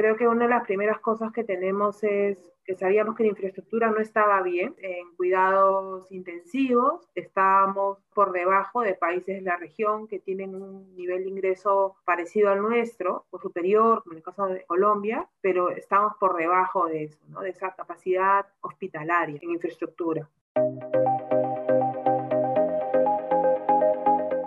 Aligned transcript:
creo 0.00 0.16
que 0.16 0.26
una 0.26 0.44
de 0.44 0.50
las 0.50 0.64
primeras 0.64 0.98
cosas 1.00 1.30
que 1.30 1.44
tenemos 1.44 2.02
es 2.02 2.38
que 2.64 2.74
sabíamos 2.74 3.14
que 3.16 3.24
la 3.24 3.30
infraestructura 3.30 3.90
no 3.90 3.98
estaba 3.98 4.40
bien 4.40 4.74
en 4.78 5.14
cuidados 5.14 6.10
intensivos, 6.10 7.06
estábamos 7.14 7.98
por 8.14 8.32
debajo 8.32 8.80
de 8.80 8.94
países 8.94 9.36
de 9.36 9.42
la 9.42 9.58
región 9.58 10.08
que 10.08 10.18
tienen 10.18 10.54
un 10.54 10.94
nivel 10.96 11.24
de 11.24 11.28
ingreso 11.28 11.96
parecido 12.06 12.48
al 12.48 12.62
nuestro 12.62 13.26
o 13.28 13.38
superior, 13.38 14.02
como 14.02 14.14
en 14.14 14.18
el 14.18 14.24
caso 14.24 14.46
de 14.46 14.64
Colombia, 14.64 15.28
pero 15.42 15.68
estamos 15.68 16.14
por 16.18 16.34
debajo 16.34 16.86
de 16.86 17.04
eso, 17.04 17.18
de 17.42 17.50
esa 17.50 17.74
capacidad 17.74 18.46
hospitalaria 18.62 19.38
en 19.42 19.50
infraestructura. 19.50 20.26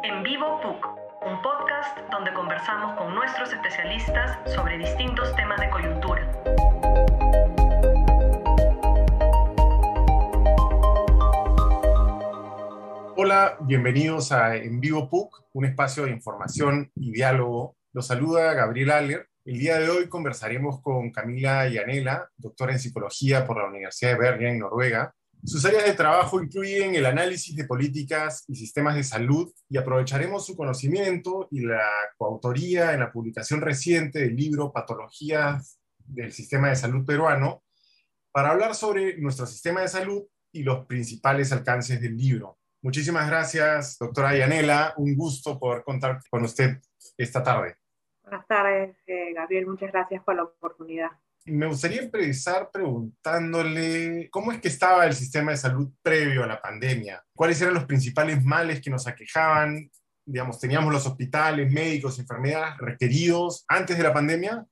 En 0.04 0.24
Vivo 0.24 0.60
PUC, 0.62 0.93
podcast 1.44 2.00
donde 2.10 2.34
conversamos 2.34 2.98
con 2.98 3.14
nuestros 3.14 3.52
especialistas 3.52 4.40
sobre 4.56 4.78
distintos 4.78 5.36
temas 5.36 5.60
de 5.60 5.70
coyuntura. 5.70 6.32
Hola, 13.18 13.58
bienvenidos 13.60 14.32
a 14.32 14.56
En 14.56 14.80
Vivo 14.80 15.10
PUC, 15.10 15.44
un 15.52 15.66
espacio 15.66 16.06
de 16.06 16.12
información 16.12 16.90
y 16.96 17.12
diálogo. 17.12 17.76
Los 17.92 18.08
saluda 18.08 18.54
Gabriel 18.54 18.92
Aller. 18.92 19.28
El 19.44 19.60
día 19.60 19.80
de 19.80 19.90
hoy 19.90 20.08
conversaremos 20.08 20.82
con 20.82 21.12
Camila 21.12 21.68
Yanela, 21.68 22.30
doctora 22.38 22.72
en 22.72 22.80
psicología 22.80 23.46
por 23.46 23.58
la 23.58 23.68
Universidad 23.68 24.14
de 24.14 24.18
Bergen, 24.18 24.60
Noruega. 24.60 25.14
Sus 25.46 25.66
áreas 25.66 25.84
de 25.84 25.94
trabajo 25.94 26.42
incluyen 26.42 26.96
el 26.96 27.06
análisis 27.06 27.54
de 27.54 27.66
políticas 27.66 28.46
y 28.48 28.56
sistemas 28.56 28.96
de 28.96 29.04
salud 29.04 29.52
y 29.68 29.78
aprovecharemos 29.78 30.46
su 30.46 30.56
conocimiento 30.56 31.50
y 31.52 31.66
la 31.66 31.84
coautoría 32.18 32.94
en 32.94 33.02
la 33.02 33.12
publicación 33.12 33.60
reciente 33.60 34.20
del 34.20 34.38
libro 34.38 34.72
Patologías 34.72 35.82
del 35.98 36.32
Sistema 36.32 36.70
de 36.70 36.78
Salud 36.78 37.06
Peruano 37.06 37.62
para 38.32 38.52
hablar 38.52 38.74
sobre 38.74 39.18
nuestro 39.18 39.46
sistema 39.46 39.82
de 39.82 39.90
salud 39.90 40.24
y 40.54 40.64
los 40.64 40.86
principales 40.86 41.52
alcances 41.52 42.00
del 42.00 42.16
libro. 42.16 42.58
Muchísimas 42.82 43.28
gracias, 43.28 43.98
doctora 43.98 44.38
Yanela. 44.38 44.94
Un 44.96 45.14
gusto 45.16 45.60
poder 45.60 45.84
contar 45.84 46.22
con 46.30 46.44
usted 46.44 46.80
esta 47.18 47.44
tarde. 47.44 47.76
Buenas 48.24 48.48
tardes, 48.48 48.96
eh, 49.08 49.34
Gabriel. 49.34 49.68
Muchas 49.68 49.92
gracias 49.92 50.24
por 50.24 50.36
la 50.36 50.44
oportunidad. 50.44 51.12
Me 51.46 51.68
gustaría 51.68 52.02
empezar 52.02 52.70
preguntándole 52.72 54.30
cómo 54.32 54.52
es 54.52 54.62
que 54.62 54.70
estaba 54.70 55.06
el 55.06 55.14
sistema 55.14 55.52
de 55.52 55.58
salud 55.58 55.92
previo 56.02 56.44
a 56.44 56.48
la 56.48 56.62
pandemia. 56.62 57.22
¿Cuáles 57.36 57.62
eran 57.62 57.74
los 57.74 57.86
principales 57.86 58.44
males 58.44 58.82
que 58.82 58.90
nos 58.90 59.08
aquejaban? 59.08 59.92
Digamos, 60.26 60.60
teníamos 60.60 60.94
los 60.94 61.06
hospitales, 61.06 61.70
médicos, 61.70 62.18
enfermeras 62.18 62.78
requeridos 62.78 63.66
antes 63.68 63.98
de 63.98 64.04
la 64.04 64.14
pandemia 64.14 64.66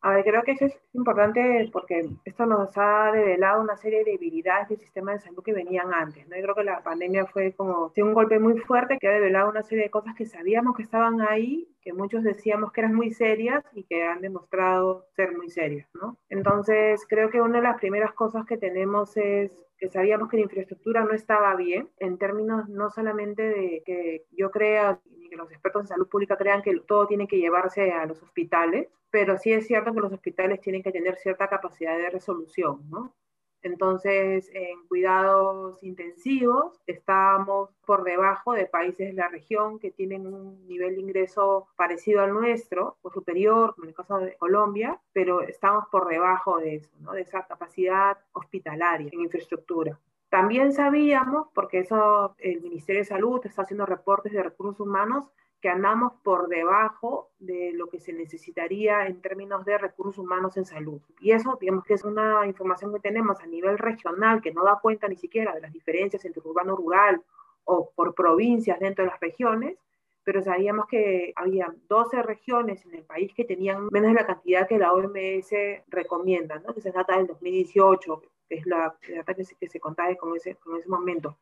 a 0.00 0.10
ver, 0.10 0.24
creo 0.24 0.42
que 0.44 0.52
eso 0.52 0.66
es 0.66 0.80
importante 0.92 1.68
porque 1.72 2.08
esto 2.24 2.46
nos 2.46 2.76
ha 2.76 3.10
revelado 3.10 3.60
una 3.60 3.76
serie 3.76 4.04
de 4.04 4.12
debilidades 4.12 4.68
del 4.68 4.78
sistema 4.78 5.12
de 5.12 5.18
salud 5.18 5.42
que 5.42 5.52
venían 5.52 5.92
antes. 5.92 6.28
¿no? 6.28 6.36
Yo 6.36 6.42
creo 6.42 6.54
que 6.54 6.64
la 6.64 6.82
pandemia 6.82 7.26
fue 7.26 7.52
como 7.54 7.92
un 7.96 8.14
golpe 8.14 8.38
muy 8.38 8.58
fuerte 8.60 8.98
que 9.00 9.08
ha 9.08 9.12
revelado 9.12 9.50
una 9.50 9.62
serie 9.62 9.84
de 9.84 9.90
cosas 9.90 10.14
que 10.14 10.26
sabíamos 10.26 10.76
que 10.76 10.82
estaban 10.82 11.20
ahí, 11.20 11.68
que 11.82 11.92
muchos 11.92 12.22
decíamos 12.22 12.70
que 12.70 12.82
eran 12.82 12.94
muy 12.94 13.10
serias 13.10 13.64
y 13.72 13.84
que 13.84 14.04
han 14.04 14.20
demostrado 14.20 15.06
ser 15.16 15.36
muy 15.36 15.50
serias. 15.50 15.88
¿no? 15.94 16.16
Entonces, 16.28 17.04
creo 17.08 17.30
que 17.30 17.40
una 17.40 17.58
de 17.58 17.64
las 17.64 17.78
primeras 17.78 18.12
cosas 18.12 18.46
que 18.46 18.56
tenemos 18.56 19.16
es 19.16 19.64
que 19.78 19.88
sabíamos 19.88 20.28
que 20.28 20.36
la 20.36 20.44
infraestructura 20.44 21.04
no 21.04 21.12
estaba 21.12 21.54
bien, 21.56 21.88
en 21.98 22.18
términos 22.18 22.68
no 22.68 22.90
solamente 22.90 23.42
de 23.42 23.82
que 23.84 24.24
yo 24.32 24.50
crea, 24.50 25.00
ni 25.18 25.28
que 25.28 25.36
los 25.36 25.50
expertos 25.50 25.82
en 25.82 25.88
salud 25.88 26.08
pública 26.08 26.36
crean 26.36 26.62
que 26.62 26.78
todo 26.86 27.06
tiene 27.06 27.28
que 27.28 27.38
llevarse 27.38 27.92
a 27.92 28.06
los 28.06 28.20
hospitales, 28.22 28.88
pero 29.10 29.38
sí 29.38 29.52
es 29.52 29.66
cierto 29.66 29.92
que 29.92 30.00
los 30.00 30.12
hospitales 30.12 30.60
tienen 30.60 30.82
que 30.82 30.92
tener 30.92 31.16
cierta 31.16 31.48
capacidad 31.48 31.96
de 31.96 32.10
resolución, 32.10 32.88
¿no? 32.90 33.14
Entonces, 33.62 34.50
en 34.54 34.86
cuidados 34.86 35.82
intensivos 35.82 36.80
estamos 36.86 37.70
por 37.84 38.04
debajo 38.04 38.52
de 38.52 38.66
países 38.66 39.08
de 39.08 39.14
la 39.14 39.28
región 39.28 39.80
que 39.80 39.90
tienen 39.90 40.26
un 40.26 40.66
nivel 40.68 40.94
de 40.94 41.00
ingreso 41.00 41.66
parecido 41.76 42.22
al 42.22 42.32
nuestro 42.32 42.98
o 43.02 43.10
superior, 43.10 43.74
como 43.74 43.84
en 43.84 43.88
el 43.90 43.96
caso 43.96 44.18
de 44.18 44.36
Colombia, 44.36 45.00
pero 45.12 45.42
estamos 45.42 45.86
por 45.90 46.08
debajo 46.08 46.58
de 46.58 46.76
eso, 46.76 46.90
¿no? 47.00 47.12
de 47.12 47.22
esa 47.22 47.46
capacidad 47.46 48.18
hospitalaria 48.32 49.08
en 49.12 49.20
infraestructura. 49.20 49.98
También 50.28 50.72
sabíamos, 50.72 51.48
porque 51.54 51.80
eso 51.80 52.36
el 52.38 52.60
Ministerio 52.60 53.00
de 53.00 53.06
Salud 53.06 53.40
está 53.44 53.62
haciendo 53.62 53.86
reportes 53.86 54.32
de 54.32 54.42
recursos 54.42 54.78
humanos, 54.78 55.32
que 55.60 55.68
andamos 55.68 56.12
por 56.22 56.48
debajo 56.48 57.30
de 57.38 57.72
lo 57.72 57.88
que 57.88 57.98
se 57.98 58.12
necesitaría 58.12 59.06
en 59.06 59.20
términos 59.20 59.64
de 59.64 59.76
recursos 59.76 60.18
humanos 60.18 60.56
en 60.56 60.64
salud. 60.64 61.00
Y 61.20 61.32
eso, 61.32 61.58
digamos 61.60 61.84
que 61.84 61.94
es 61.94 62.04
una 62.04 62.46
información 62.46 62.92
que 62.92 63.00
tenemos 63.00 63.40
a 63.40 63.46
nivel 63.46 63.76
regional 63.76 64.40
que 64.40 64.52
no 64.52 64.64
da 64.64 64.78
cuenta 64.80 65.08
ni 65.08 65.16
siquiera 65.16 65.52
de 65.54 65.60
las 65.60 65.72
diferencias 65.72 66.24
entre 66.24 66.42
urbano 66.44 66.74
y 66.74 66.76
rural 66.76 67.22
o 67.64 67.90
por 67.94 68.14
provincias 68.14 68.78
dentro 68.78 69.04
de 69.04 69.10
las 69.10 69.20
regiones, 69.20 69.78
pero 70.22 70.42
sabíamos 70.42 70.86
que 70.86 71.32
había 71.34 71.74
12 71.88 72.22
regiones 72.22 72.84
en 72.84 72.94
el 72.94 73.02
país 73.02 73.32
que 73.34 73.44
tenían 73.44 73.88
menos 73.90 74.10
de 74.10 74.14
la 74.14 74.26
cantidad 74.26 74.68
que 74.68 74.78
la 74.78 74.92
OMS 74.92 75.50
recomienda, 75.88 76.60
¿no? 76.60 76.74
que 76.74 76.82
se 76.82 76.92
trata 76.92 77.16
del 77.16 77.26
2018, 77.26 78.22
que 78.48 78.54
es 78.54 78.66
la 78.66 78.96
data 79.16 79.34
que 79.34 79.44
se, 79.44 79.56
que 79.56 79.68
se 79.68 79.80
contaba 79.80 80.14
con 80.16 80.36
ese, 80.36 80.54
con 80.56 80.78
ese 80.78 80.88
momento 80.88 81.38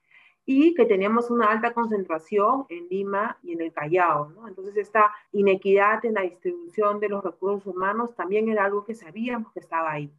y 0.49 0.75
que 0.75 0.87
teníamos 0.87 1.29
una 1.29 1.51
alta 1.51 1.75
concentración 1.75 2.67
en 2.69 2.89
Lima 2.89 3.37
y 3.43 3.53
en 3.53 3.63
el 3.63 3.73
Callao. 3.73 4.29
¿no? 4.31 4.47
Entonces, 4.47 4.77
esta 4.77 5.13
inequidad 5.33 6.05
en 6.05 6.15
la 6.15 6.23
distribución 6.23 7.01
de 7.01 7.09
los 7.09 7.23
recursos 7.23 7.67
humanos 7.67 8.15
también 8.15 8.49
era 8.49 8.65
algo 8.65 8.85
que 8.85 8.95
sabíamos 8.95 9.53
que 9.53 9.59
estaba 9.59 9.91
ahí. 9.91 10.11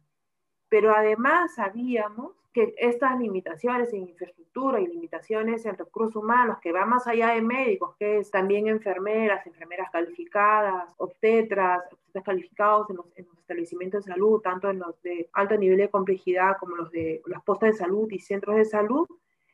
Pero 0.68 0.94
además 0.94 1.54
sabíamos 1.54 2.32
que 2.52 2.74
estas 2.76 3.18
limitaciones 3.18 3.90
en 3.94 4.08
infraestructura 4.08 4.80
y 4.80 4.86
limitaciones 4.86 5.64
en 5.64 5.78
recursos 5.78 6.16
humanos, 6.16 6.58
que 6.60 6.72
va 6.72 6.84
más 6.84 7.06
allá 7.06 7.28
de 7.28 7.40
médicos, 7.40 7.96
que 7.98 8.18
es 8.18 8.30
también 8.30 8.66
enfermeras, 8.66 9.46
enfermeras 9.46 9.90
calificadas, 9.90 10.90
obstetras, 10.98 11.84
obstetras 11.90 12.24
calificados 12.24 12.90
en 12.90 12.96
los, 12.96 13.06
en 13.16 13.26
los 13.26 13.38
establecimientos 13.38 14.04
de 14.04 14.12
salud, 14.12 14.42
tanto 14.42 14.68
en 14.68 14.80
los 14.80 15.00
de 15.00 15.30
alto 15.32 15.56
nivel 15.56 15.78
de 15.78 15.88
complejidad 15.88 16.58
como 16.60 16.76
los 16.76 16.90
de 16.90 17.22
las 17.26 17.42
postas 17.44 17.72
de 17.72 17.78
salud 17.78 18.10
y 18.10 18.18
centros 18.18 18.56
de 18.56 18.66
salud, 18.66 19.06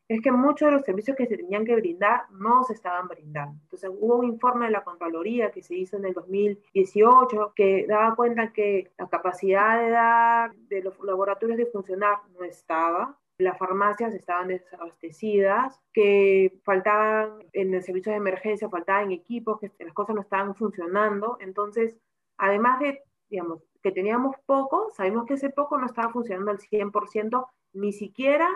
es 0.08 0.20
que 0.20 0.32
muchos 0.32 0.66
de 0.66 0.72
los 0.72 0.84
servicios 0.84 1.16
que 1.16 1.26
se 1.26 1.36
tenían 1.36 1.64
que 1.64 1.74
brindar 1.76 2.30
no 2.30 2.62
se 2.64 2.74
estaban 2.74 3.08
brindando. 3.08 3.58
Entonces 3.62 3.90
hubo 3.92 4.16
un 4.16 4.26
informe 4.26 4.66
de 4.66 4.72
la 4.72 4.84
Contraloría 4.84 5.50
que 5.50 5.62
se 5.62 5.74
hizo 5.76 5.96
en 5.96 6.04
el 6.04 6.12
2018 6.12 7.52
que 7.56 7.86
daba 7.86 8.14
cuenta 8.14 8.52
que 8.52 8.92
la 8.98 9.08
capacidad 9.08 9.80
de 9.80 9.90
dar 9.90 10.54
de 10.54 10.82
los 10.82 10.98
laboratorios 11.00 11.56
de 11.56 11.66
funcionar 11.66 12.18
no 12.38 12.44
estaba, 12.44 13.18
las 13.38 13.58
farmacias 13.58 14.14
estaban 14.14 14.48
desabastecidas, 14.48 15.80
que 15.92 16.60
faltaban 16.64 17.38
en 17.52 17.74
el 17.74 17.82
servicio 17.82 18.12
de 18.12 18.18
emergencia, 18.18 18.68
faltaban 18.68 19.10
equipos, 19.10 19.58
que 19.58 19.70
las 19.80 19.94
cosas 19.94 20.14
no 20.14 20.20
estaban 20.20 20.54
funcionando. 20.54 21.36
Entonces, 21.40 21.96
además 22.36 22.78
de, 22.78 23.02
digamos, 23.28 23.60
que 23.82 23.90
teníamos 23.90 24.36
poco, 24.46 24.90
sabemos 24.94 25.26
que 25.26 25.34
ese 25.34 25.50
poco 25.50 25.78
no 25.78 25.86
estaba 25.86 26.12
funcionando 26.12 26.52
al 26.52 26.58
100%, 26.58 27.46
ni 27.72 27.92
siquiera 27.92 28.48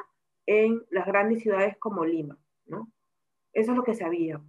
en 0.48 0.82
las 0.90 1.06
grandes 1.06 1.42
ciudades 1.42 1.76
como 1.78 2.06
Lima, 2.06 2.38
¿no? 2.64 2.90
Eso 3.52 3.72
es 3.72 3.76
lo 3.76 3.84
que 3.84 3.94
sabía. 3.94 4.40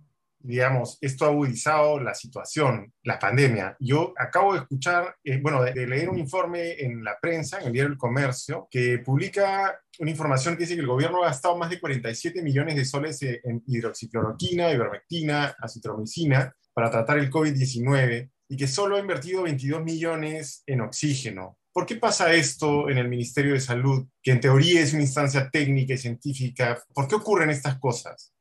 Digamos, 0.42 0.98
esto 1.02 1.26
ha 1.26 1.28
agudizado 1.28 2.00
la 2.00 2.14
situación, 2.14 2.94
la 3.04 3.20
pandemia. 3.20 3.76
Yo 3.82 4.14
acabo 4.16 4.54
de 4.54 4.60
escuchar, 4.60 5.18
eh, 5.26 5.40
bueno, 5.42 5.62
de, 5.62 5.86
leer 5.86 6.10
un 6.10 6.18
informe 6.18 6.80
en 6.80 7.04
la 7.04 7.20
prensa, 7.20 7.60
en 7.60 7.68
el 7.68 7.74
diario 7.74 7.92
El 7.92 7.98
Comercio, 7.98 8.70
que 8.72 9.00
publica 9.00 9.78
una 10.00 10.10
información 10.10 10.56
que 10.56 10.62
dice 10.62 10.76
que 10.76 10.82
el 10.82 10.88
gobierno 10.88 11.22
ha 11.22 11.28
gastado 11.28 11.58
más 11.58 11.70
de 11.70 11.82
47 11.82 12.42
millones 12.42 12.78
de 12.78 12.86
soles 12.86 13.22
en 13.22 13.62
hidroxicloroquina, 13.68 14.72
ivermectina, 14.72 15.54
acitromicina 15.60 16.56
para 16.74 16.90
tratar 16.90 17.20
el 17.20 17.30
COVID-19 17.30 18.32
y 18.48 18.56
que 18.56 18.68
solo 18.68 18.96
ha 18.96 19.00
invertido 19.00 19.44
22 19.44 19.84
millones 19.84 20.64
en 20.66 20.80
oxígeno. 20.80 21.59
¿Por 21.72 21.86
qué 21.86 21.96
pasa 21.96 22.34
esto 22.34 22.90
en 22.90 22.98
el 22.98 23.08
Ministerio 23.08 23.54
de 23.54 23.60
Salud, 23.60 24.08
que 24.22 24.32
en 24.32 24.40
teoría 24.40 24.82
es 24.82 24.94
una 24.94 25.04
instancia 25.04 25.50
técnica 25.50 25.94
y 25.94 25.98
científica? 25.98 26.82
¿Por 26.94 27.08
qué 27.08 27.16
ocurren 27.16 27.50
estas 27.50 27.80
cosas? 27.80 28.34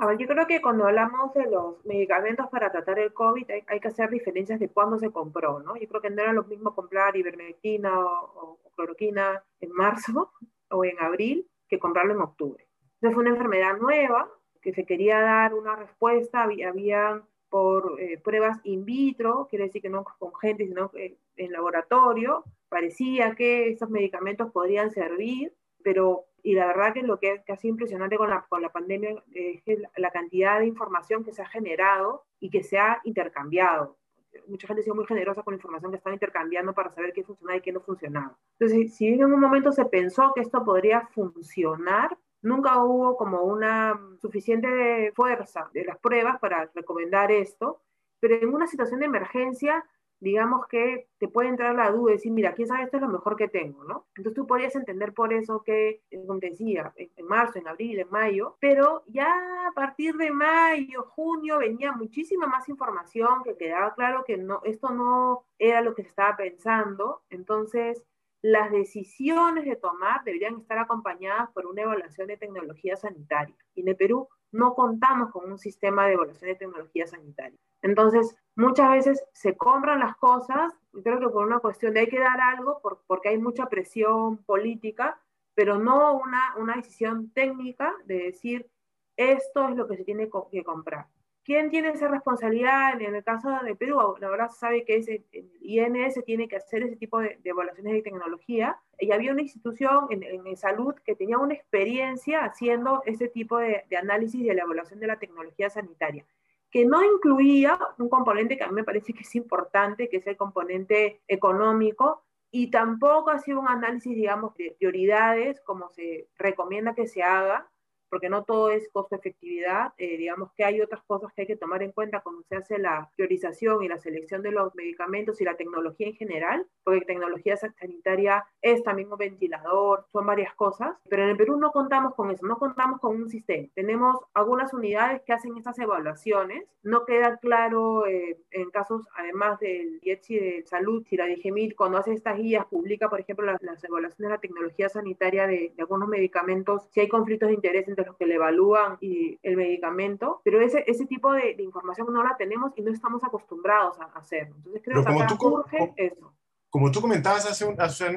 A 0.00 0.06
ver, 0.06 0.16
yo 0.16 0.26
creo 0.26 0.46
que 0.46 0.62
cuando 0.62 0.86
hablamos 0.86 1.34
de 1.34 1.46
los 1.50 1.84
medicamentos 1.84 2.48
para 2.48 2.72
tratar 2.72 2.98
el 2.98 3.12
COVID 3.12 3.50
hay, 3.66 3.80
que 3.80 3.88
hacer 3.88 4.08
diferencias 4.08 4.58
de 4.58 4.70
cuándo 4.70 4.98
se 4.98 5.10
compró, 5.10 5.60
¿no? 5.60 5.76
Yo 5.76 5.86
creo 5.88 6.00
que 6.00 6.08
no 6.08 6.22
era 6.22 6.32
lo 6.32 6.44
mismo 6.44 6.74
comprar 6.74 7.16
ivermectina 7.16 7.98
o, 7.98 8.58
cloroquina 8.74 9.44
en 9.60 9.70
marzo 9.72 10.32
o 10.70 10.84
en 10.86 10.98
abril 11.00 11.46
que 11.68 11.78
comprarlo 11.78 12.14
en 12.14 12.22
octubre. 12.22 12.66
Entonces 12.94 13.14
fue 13.14 13.22
una 13.24 13.30
enfermedad 13.30 13.76
nueva 13.76 14.30
que 14.62 14.72
se 14.72 14.86
quería 14.86 15.20
dar 15.20 15.52
una 15.52 15.76
respuesta, 15.76 16.42
había, 16.42 17.22
por 17.50 18.00
eh, 18.00 18.18
pruebas 18.18 18.60
in 18.64 18.84
vitro, 18.84 19.46
quiere 19.50 19.66
decir 19.66 19.82
que 19.82 19.90
no 19.90 20.04
con 20.04 20.34
gente, 20.36 20.66
sino 20.66 20.90
en 20.94 21.52
laboratorio, 21.52 22.44
parecía 22.68 23.34
que 23.34 23.68
estos 23.68 23.90
medicamentos 23.90 24.50
podrían 24.52 24.90
servir, 24.90 25.52
pero 25.82 26.26
y 26.42 26.54
la 26.54 26.66
verdad 26.66 26.94
que 26.94 27.02
lo 27.02 27.18
que, 27.18 27.42
ha 27.46 27.56
sido 27.56 27.72
impresionante 27.72 28.16
con 28.16 28.30
la, 28.30 28.46
con 28.48 28.62
la 28.62 28.70
pandemia 28.70 29.22
es 29.32 29.62
la, 29.96 30.10
cantidad 30.10 30.58
de 30.58 30.66
información 30.66 31.24
que 31.24 31.32
se 31.32 31.42
ha 31.42 31.46
generado 31.46 32.24
y 32.38 32.50
que 32.50 32.62
se 32.62 32.78
ha 32.78 33.00
intercambiado. 33.04 33.98
mucha 34.46 34.66
gente 34.66 34.80
ha 34.80 34.84
sido 34.84 34.96
muy 34.96 35.06
generosa 35.06 35.42
con 35.42 35.52
la 35.52 35.56
información 35.56 35.90
que 35.90 35.98
estaba 35.98 36.14
intercambiando 36.14 36.72
para 36.72 36.90
saber 36.90 37.12
qué 37.12 37.24
funcionaba 37.24 37.58
y 37.58 37.60
qué 37.60 37.72
no 37.72 37.80
funcionaba. 37.80 38.38
Entonces, 38.58 38.94
si 38.94 39.08
en 39.08 39.24
un 39.24 39.40
momento 39.40 39.72
se 39.72 39.84
pensó 39.84 40.32
que 40.34 40.40
esto 40.40 40.64
podría 40.64 41.08
funcionar, 41.12 42.16
nunca 42.42 42.82
hubo 42.82 43.16
como 43.16 43.42
una 43.42 43.98
suficiente 44.20 45.12
fuerza 45.14 45.70
de 45.72 45.84
las 45.84 45.98
pruebas 45.98 46.38
para 46.40 46.70
recomendar 46.74 47.30
esto, 47.30 47.82
pero 48.18 48.36
en 48.36 48.54
una 48.54 48.66
situación 48.66 49.00
de 49.00 49.06
emergencia 49.06 49.84
digamos 50.20 50.66
que 50.66 51.08
te 51.18 51.28
puede 51.28 51.48
entrar 51.48 51.74
la 51.74 51.90
duda 51.90 52.12
y 52.12 52.16
decir, 52.16 52.30
mira, 52.30 52.52
quién 52.54 52.68
sabe, 52.68 52.84
esto 52.84 52.98
es 52.98 53.02
lo 53.02 53.08
mejor 53.08 53.36
que 53.36 53.48
tengo, 53.48 53.84
¿no? 53.84 54.06
Entonces 54.14 54.34
tú 54.34 54.46
podrías 54.46 54.76
entender 54.76 55.14
por 55.14 55.32
eso 55.32 55.62
que, 55.62 56.02
como 56.26 56.38
te 56.38 56.50
decía, 56.50 56.92
en 56.96 57.26
marzo, 57.26 57.58
en 57.58 57.66
abril, 57.66 57.98
en 57.98 58.10
mayo, 58.10 58.56
pero 58.60 59.02
ya 59.06 59.26
a 59.66 59.72
partir 59.72 60.14
de 60.16 60.30
mayo, 60.30 61.04
junio, 61.14 61.58
venía 61.58 61.92
muchísima 61.92 62.46
más 62.46 62.68
información 62.68 63.42
que 63.42 63.56
quedaba 63.56 63.94
claro 63.94 64.24
que 64.24 64.36
no, 64.36 64.60
esto 64.64 64.90
no 64.90 65.44
era 65.58 65.80
lo 65.80 65.94
que 65.94 66.02
se 66.02 66.10
estaba 66.10 66.36
pensando, 66.36 67.22
entonces 67.30 68.02
las 68.42 68.70
decisiones 68.70 69.64
de 69.64 69.76
tomar 69.76 70.24
deberían 70.24 70.60
estar 70.60 70.78
acompañadas 70.78 71.50
por 71.50 71.66
una 71.66 71.82
evaluación 71.82 72.28
de 72.28 72.36
tecnología 72.36 72.96
sanitaria. 72.96 73.54
Y 73.74 73.82
en 73.82 73.88
el 73.88 73.96
Perú 73.96 74.28
no 74.52 74.74
contamos 74.74 75.30
con 75.30 75.50
un 75.50 75.58
sistema 75.58 76.06
de 76.06 76.14
evaluación 76.14 76.50
de 76.50 76.56
tecnología 76.56 77.06
sanitaria. 77.06 77.58
Entonces, 77.82 78.36
muchas 78.56 78.90
veces 78.90 79.24
se 79.32 79.56
compran 79.56 80.00
las 80.00 80.16
cosas, 80.16 80.72
creo 81.04 81.20
que 81.20 81.28
por 81.28 81.46
una 81.46 81.60
cuestión 81.60 81.94
de 81.94 82.00
hay 82.00 82.08
que 82.08 82.18
dar 82.18 82.40
algo, 82.40 82.80
porque 83.06 83.28
hay 83.28 83.38
mucha 83.38 83.66
presión 83.68 84.38
política, 84.44 85.20
pero 85.54 85.78
no 85.78 86.14
una, 86.18 86.54
una 86.56 86.76
decisión 86.76 87.30
técnica 87.32 87.94
de 88.06 88.24
decir 88.24 88.70
esto 89.16 89.68
es 89.68 89.76
lo 89.76 89.86
que 89.86 89.96
se 89.98 90.04
tiene 90.04 90.30
que 90.50 90.64
comprar. 90.64 91.06
¿Quién 91.50 91.68
tiene 91.68 91.88
esa 91.88 92.06
responsabilidad? 92.06 93.02
En 93.02 93.16
el 93.16 93.24
caso 93.24 93.50
de 93.64 93.74
Perú, 93.74 94.14
la 94.20 94.30
verdad 94.30 94.50
sabe 94.50 94.84
que 94.84 94.98
es 94.98 95.08
el 95.08 95.24
INS 95.60 96.22
tiene 96.24 96.46
que 96.46 96.54
hacer 96.54 96.84
ese 96.84 96.94
tipo 96.94 97.18
de, 97.18 97.40
evaluaciones 97.42 97.92
de 97.92 98.02
tecnología. 98.02 98.78
Y 99.00 99.10
había 99.10 99.32
una 99.32 99.42
institución 99.42 100.06
en, 100.10 100.22
en, 100.22 100.56
salud 100.56 100.94
que 101.04 101.16
tenía 101.16 101.38
una 101.38 101.54
experiencia 101.54 102.44
haciendo 102.44 103.02
ese 103.04 103.26
tipo 103.26 103.58
de, 103.58 103.84
de 103.90 103.96
análisis 103.96 104.46
de 104.46 104.54
la 104.54 104.62
evaluación 104.62 105.00
de 105.00 105.08
la 105.08 105.18
tecnología 105.18 105.68
sanitaria, 105.70 106.24
que 106.70 106.86
no 106.86 107.02
incluía 107.02 107.76
un 107.98 108.08
componente 108.08 108.56
que 108.56 108.62
a 108.62 108.68
mí 108.68 108.74
me 108.74 108.84
parece 108.84 109.12
que 109.12 109.22
es 109.22 109.34
importante, 109.34 110.08
que 110.08 110.18
es 110.18 110.26
el 110.28 110.36
componente 110.36 111.20
económico, 111.26 112.22
y 112.52 112.70
tampoco 112.70 113.30
ha 113.30 113.40
sido 113.40 113.58
un 113.58 113.66
análisis, 113.66 114.14
digamos, 114.14 114.54
de 114.54 114.76
prioridades 114.78 115.60
como 115.62 115.88
se 115.88 116.28
recomienda 116.38 116.94
que 116.94 117.08
se 117.08 117.24
haga, 117.24 117.68
porque 118.10 118.28
no 118.28 118.44
todo 118.44 118.70
es 118.70 118.88
costo-efectividad, 118.92 119.92
eh, 119.96 120.16
digamos 120.16 120.52
que 120.52 120.64
hay 120.64 120.80
otras 120.80 121.02
cosas 121.04 121.32
que 121.32 121.42
hay 121.42 121.46
que 121.46 121.56
tomar 121.56 121.82
en 121.82 121.92
cuenta 121.92 122.20
cuando 122.20 122.42
se 122.42 122.56
hace 122.56 122.78
la 122.78 123.08
priorización 123.16 123.82
y 123.82 123.88
la 123.88 123.98
selección 123.98 124.42
de 124.42 124.50
los 124.50 124.74
medicamentos 124.74 125.40
y 125.40 125.44
la 125.44 125.56
tecnología 125.56 126.08
en 126.08 126.14
general, 126.14 126.66
porque 126.84 127.00
tecnología 127.02 127.56
sanitaria 127.56 128.44
es 128.60 128.82
también 128.82 129.12
un 129.12 129.18
ventilador, 129.18 130.06
son 130.12 130.26
varias 130.26 130.54
cosas, 130.54 130.96
pero 131.08 131.22
en 131.22 131.30
el 131.30 131.36
Perú 131.36 131.56
no 131.56 131.70
contamos 131.70 132.14
con 132.14 132.30
eso, 132.30 132.46
no 132.46 132.58
contamos 132.58 133.00
con 133.00 133.16
un 133.16 133.28
sistema. 133.28 133.68
Tenemos 133.74 134.16
algunas 134.34 134.74
unidades 134.74 135.22
que 135.22 135.32
hacen 135.32 135.56
estas 135.56 135.78
evaluaciones, 135.78 136.64
no 136.82 137.04
queda 137.04 137.36
claro 137.38 138.06
eh, 138.06 138.38
en 138.50 138.70
casos, 138.70 139.02
además 139.16 139.60
del 139.60 140.00
IETSI 140.02 140.38
de 140.38 140.62
salud, 140.66 141.04
si 141.08 141.16
la 141.16 141.26
DGMIL 141.26 141.76
cuando 141.76 141.98
hace 141.98 142.12
estas 142.12 142.38
guías 142.38 142.66
publica, 142.66 143.08
por 143.08 143.20
ejemplo, 143.20 143.46
las, 143.46 143.84
evaluaciones 143.84 144.18
de 144.18 144.28
la 144.28 144.40
tecnología 144.40 144.88
sanitaria 144.88 145.46
de, 145.46 145.72
de 145.76 145.82
algunos 145.82 146.08
medicamentos, 146.08 146.88
si 146.90 147.00
hay 147.00 147.08
conflictos 147.08 147.48
de 147.48 147.54
interés 147.54 147.88
entre 147.88 147.99
los 148.06 148.16
que 148.16 148.26
le 148.26 148.34
evalúan 148.34 148.98
y 149.00 149.38
el 149.42 149.56
medicamento, 149.56 150.40
pero 150.44 150.60
ese, 150.60 150.84
ese 150.86 151.06
tipo 151.06 151.32
de, 151.32 151.56
información 151.58 152.12
no 152.12 152.22
la 152.22 152.36
tenemos 152.36 152.72
y 152.76 152.82
no 152.82 152.92
estamos 152.92 153.22
acostumbrados 153.24 153.98
a 154.00 154.04
hacerlo. 154.18 154.56
Entonces 154.56 154.82
creo 154.84 155.04
que 155.04 155.12
acá 155.12 155.28
surge 155.28 155.92
eso. 155.96 156.34
Como 156.70 156.92
tú 156.92 157.00
comentabas 157.00 157.50
hace, 157.50 157.66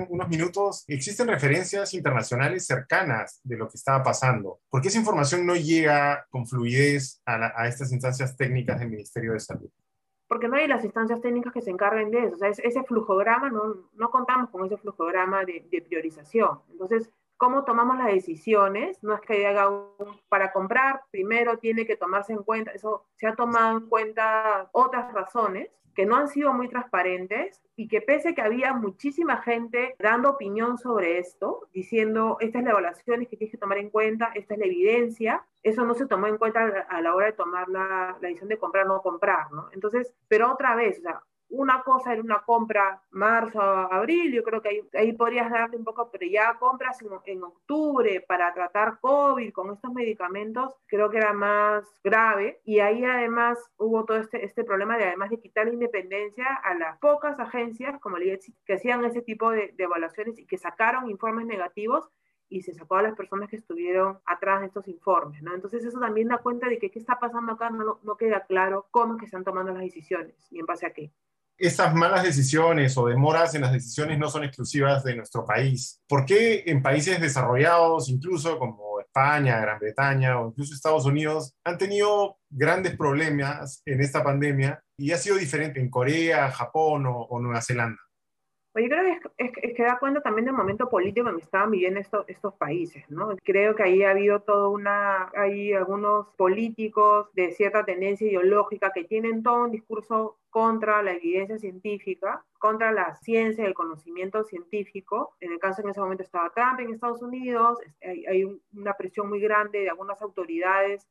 unos 0.09 0.29
minutos, 0.29 0.83
existen 0.87 1.27
referencias 1.27 1.91
internacionales 1.95 2.67
cercanas 2.67 3.41
de 3.43 3.57
lo 3.57 3.67
que 3.67 3.77
estaba 3.77 4.03
pasando. 4.03 4.59
¿Por 4.69 4.79
qué 4.79 4.89
esa 4.89 4.99
información 4.99 5.43
no 5.43 5.55
llega 5.55 6.27
con 6.29 6.45
fluidez 6.45 7.19
a, 7.25 7.67
estas 7.67 7.91
instancias 7.91 8.37
técnicas 8.37 8.79
del 8.79 8.91
Ministerio 8.91 9.33
de 9.33 9.39
Salud? 9.39 9.69
porque 10.25 10.47
no 10.47 10.55
hay 10.55 10.67
las 10.67 10.83
instancias 10.83 11.21
técnicas 11.21 11.53
que 11.53 11.61
se 11.61 11.69
encarguen 11.69 12.09
de 12.09 12.25
eso. 12.25 12.35
O 12.35 12.37
sea, 12.39 12.49
ese 12.49 12.83
flujograma, 12.85 13.51
no, 13.51 13.75
no 13.93 14.09
contamos 14.09 14.49
con 14.49 14.65
ese 14.65 14.77
flujograma 14.77 15.45
de, 15.45 15.67
de, 15.69 15.79
priorización. 15.83 16.59
Entonces, 16.71 17.11
cómo 17.43 17.65
tomamos 17.65 17.97
las 17.97 18.07
decisiones, 18.07 19.03
no 19.03 19.15
es 19.15 19.19
que 19.19 19.45
haga 19.45 19.69
un, 19.69 20.17
para 20.29 20.53
comprar, 20.53 21.01
primero 21.11 21.57
tiene 21.57 21.85
que 21.85 21.97
tomarse 21.97 22.31
en 22.31 22.41
cuenta, 22.41 22.71
eso 22.71 23.05
se 23.17 23.27
ha 23.27 23.35
tomado 23.35 23.79
en 23.79 23.89
cuenta 23.89 24.69
otras 24.71 25.13
razones 25.13 25.69
que 25.93 26.05
no 26.05 26.15
han 26.15 26.29
sido 26.29 26.53
muy 26.53 26.69
transparentes 26.69 27.61
y 27.75 27.89
que 27.89 27.99
pese 27.99 28.33
que 28.33 28.41
había 28.41 28.71
muchísima 28.71 29.41
gente 29.41 29.93
dando 29.99 30.29
opinión 30.29 30.77
sobre 30.77 31.17
esto, 31.17 31.67
diciendo, 31.73 32.37
esta 32.39 32.59
es 32.59 32.63
la 32.63 32.71
evaluación 32.71 33.25
que 33.25 33.35
tienes 33.35 33.51
que 33.51 33.57
tomar 33.57 33.77
en 33.77 33.89
cuenta, 33.89 34.31
esta 34.35 34.53
es 34.53 34.59
la 34.61 34.65
evidencia, 34.65 35.45
eso 35.63 35.83
no 35.83 35.95
se 35.95 36.05
tomó 36.05 36.27
en 36.27 36.37
cuenta 36.37 36.85
a 36.87 37.01
la 37.01 37.13
hora 37.13 37.25
de 37.25 37.33
tomar 37.33 37.67
la, 37.67 38.17
la 38.21 38.27
decisión 38.29 38.47
de 38.47 38.57
comprar 38.57 38.85
o 38.85 38.87
no 38.87 39.01
comprar, 39.01 39.51
¿no? 39.51 39.67
Entonces, 39.73 40.13
pero 40.29 40.49
otra 40.49 40.75
vez, 40.75 40.99
o 40.99 41.01
sea, 41.01 41.21
una 41.53 41.83
cosa 41.83 42.13
era 42.13 42.21
una 42.21 42.41
compra 42.41 43.01
marzo, 43.11 43.61
abril, 43.61 44.33
yo 44.33 44.43
creo 44.43 44.61
que 44.61 44.69
ahí, 44.69 44.89
ahí 44.93 45.13
podrías 45.13 45.51
darle 45.51 45.77
un 45.77 45.83
poco, 45.83 46.09
pero 46.11 46.25
ya 46.25 46.57
compras 46.59 46.99
en, 47.01 47.09
en, 47.25 47.43
octubre 47.43 48.21
para 48.27 48.51
tratar 48.53 48.99
COVID 48.99 49.53
con 49.53 49.71
estos 49.71 49.93
medicamentos, 49.93 50.73
creo 50.87 51.11
que 51.11 51.17
era 51.17 51.31
más 51.31 51.85
grave. 52.03 52.59
Y 52.65 52.79
ahí 52.79 53.05
además 53.05 53.59
hubo 53.77 54.03
todo 54.03 54.17
este, 54.17 54.43
este 54.43 54.63
problema 54.63 54.97
de 54.97 55.05
además 55.05 55.29
de 55.29 55.39
quitar 55.39 55.67
la 55.67 55.73
independencia 55.73 56.55
a 56.55 56.73
las 56.73 56.97
pocas 56.97 57.39
agencias 57.39 57.99
como 57.99 58.17
el 58.17 58.23
IETSI 58.23 58.55
que 58.65 58.73
hacían 58.73 59.05
ese 59.05 59.21
tipo 59.21 59.51
de, 59.51 59.73
de 59.77 59.83
evaluaciones 59.83 60.39
y 60.39 60.47
que 60.47 60.57
sacaron 60.57 61.09
informes 61.09 61.45
negativos 61.45 62.09
y 62.49 62.61
se 62.61 62.73
sacó 62.73 62.95
a 62.95 63.03
las 63.03 63.15
personas 63.15 63.49
que 63.49 63.57
estuvieron 63.57 64.19
atrás 64.25 64.61
de 64.61 64.67
estos 64.67 64.87
informes, 64.87 65.41
¿no? 65.43 65.53
Entonces 65.53 65.85
eso 65.85 65.99
también 65.99 66.29
da 66.29 66.39
cuenta 66.39 66.67
de 66.67 66.79
que 66.79 66.89
qué 66.89 66.99
está 66.99 67.19
pasando 67.19 67.53
acá, 67.53 67.69
no, 67.69 67.99
no 68.03 68.15
queda 68.15 68.45
claro 68.45 68.87
cómo 68.91 69.13
es 69.13 69.19
que 69.19 69.25
están 69.25 69.43
tomando 69.43 69.71
las 69.71 69.81
decisiones 69.81 70.35
y 70.51 70.59
en 70.59 70.65
base 70.65 70.85
a 70.85 70.93
qué 70.93 71.11
estas 71.57 71.93
malas 71.93 72.23
decisiones 72.23 72.97
o 72.97 73.07
demoras 73.07 73.55
en 73.55 73.61
las 73.61 73.71
decisiones 73.71 74.19
no 74.19 74.29
son 74.29 74.43
exclusivas 74.43 75.03
de 75.03 75.15
nuestro 75.15 75.45
país. 75.45 76.01
¿Por 76.07 76.25
qué 76.25 76.63
en 76.65 76.81
países 76.81 77.21
desarrollados, 77.21 78.09
incluso 78.09 78.57
como 78.57 78.99
España, 78.99 79.59
Gran 79.59 79.79
Bretaña 79.79 80.39
o 80.39 80.47
incluso 80.49 80.73
Estados 80.73 81.05
Unidos, 81.05 81.53
han 81.63 81.77
tenido 81.77 82.37
grandes 82.49 82.97
problemas 82.97 83.81
en 83.85 84.01
esta 84.01 84.23
pandemia 84.23 84.83
y 84.97 85.11
ha 85.11 85.17
sido 85.17 85.37
diferente 85.37 85.79
en 85.79 85.89
Corea, 85.89 86.49
Japón 86.51 87.05
o, 87.07 87.39
Nueva 87.39 87.61
Zelanda? 87.61 87.99
Pues 88.71 88.85
yo 88.85 88.89
creo 88.89 89.19
que 89.37 89.67
es, 89.67 89.75
que 89.75 89.83
da 89.83 89.99
cuenta 89.99 90.21
también 90.21 90.45
del 90.45 90.55
momento 90.55 90.89
político 90.89 91.29
en 91.29 91.35
que 91.37 91.43
estaban 91.43 91.69
viviendo 91.69 91.99
estos 91.99 92.55
países, 92.55 93.07
¿no? 93.07 93.35
Creo 93.43 93.75
que 93.75 93.83
ahí 93.83 94.01
ha 94.01 94.09
habido 94.09 94.39
toda 94.41 94.69
una, 94.69 95.29
hay 95.35 95.73
algunos 95.73 96.27
políticos 96.35 97.27
de 97.33 97.51
cierta 97.51 97.85
tendencia 97.85 98.27
ideológica 98.27 98.91
que 98.91 99.03
tienen 99.03 99.43
todo 99.43 99.65
un 99.65 99.71
discurso 99.71 100.39
contra 100.53 101.01
la 101.01 101.13
evidencia 101.13 101.57
científica, 101.57 102.45
contra 102.59 102.91
la 102.91 103.15
ciencia 103.15 103.63
y 103.63 103.67
el 103.67 103.73
conocimiento 103.73 104.43
científico. 104.43 105.35
En 105.39 105.51
el 105.51 105.57
caso 105.57 105.81
en 105.81 105.89
ese 105.89 105.99
momento 105.99 106.21
estaba 106.21 106.51
Trump 106.53 106.79
en 106.79 106.93
Estados 106.93 107.23
Unidos, 107.23 107.79
hay, 108.05 108.43
una 108.71 108.93
presión 108.93 109.29
muy 109.29 109.39
grande 109.39 109.79
de 109.79 109.89
algunas 109.89 110.21
autoridades, 110.21 111.07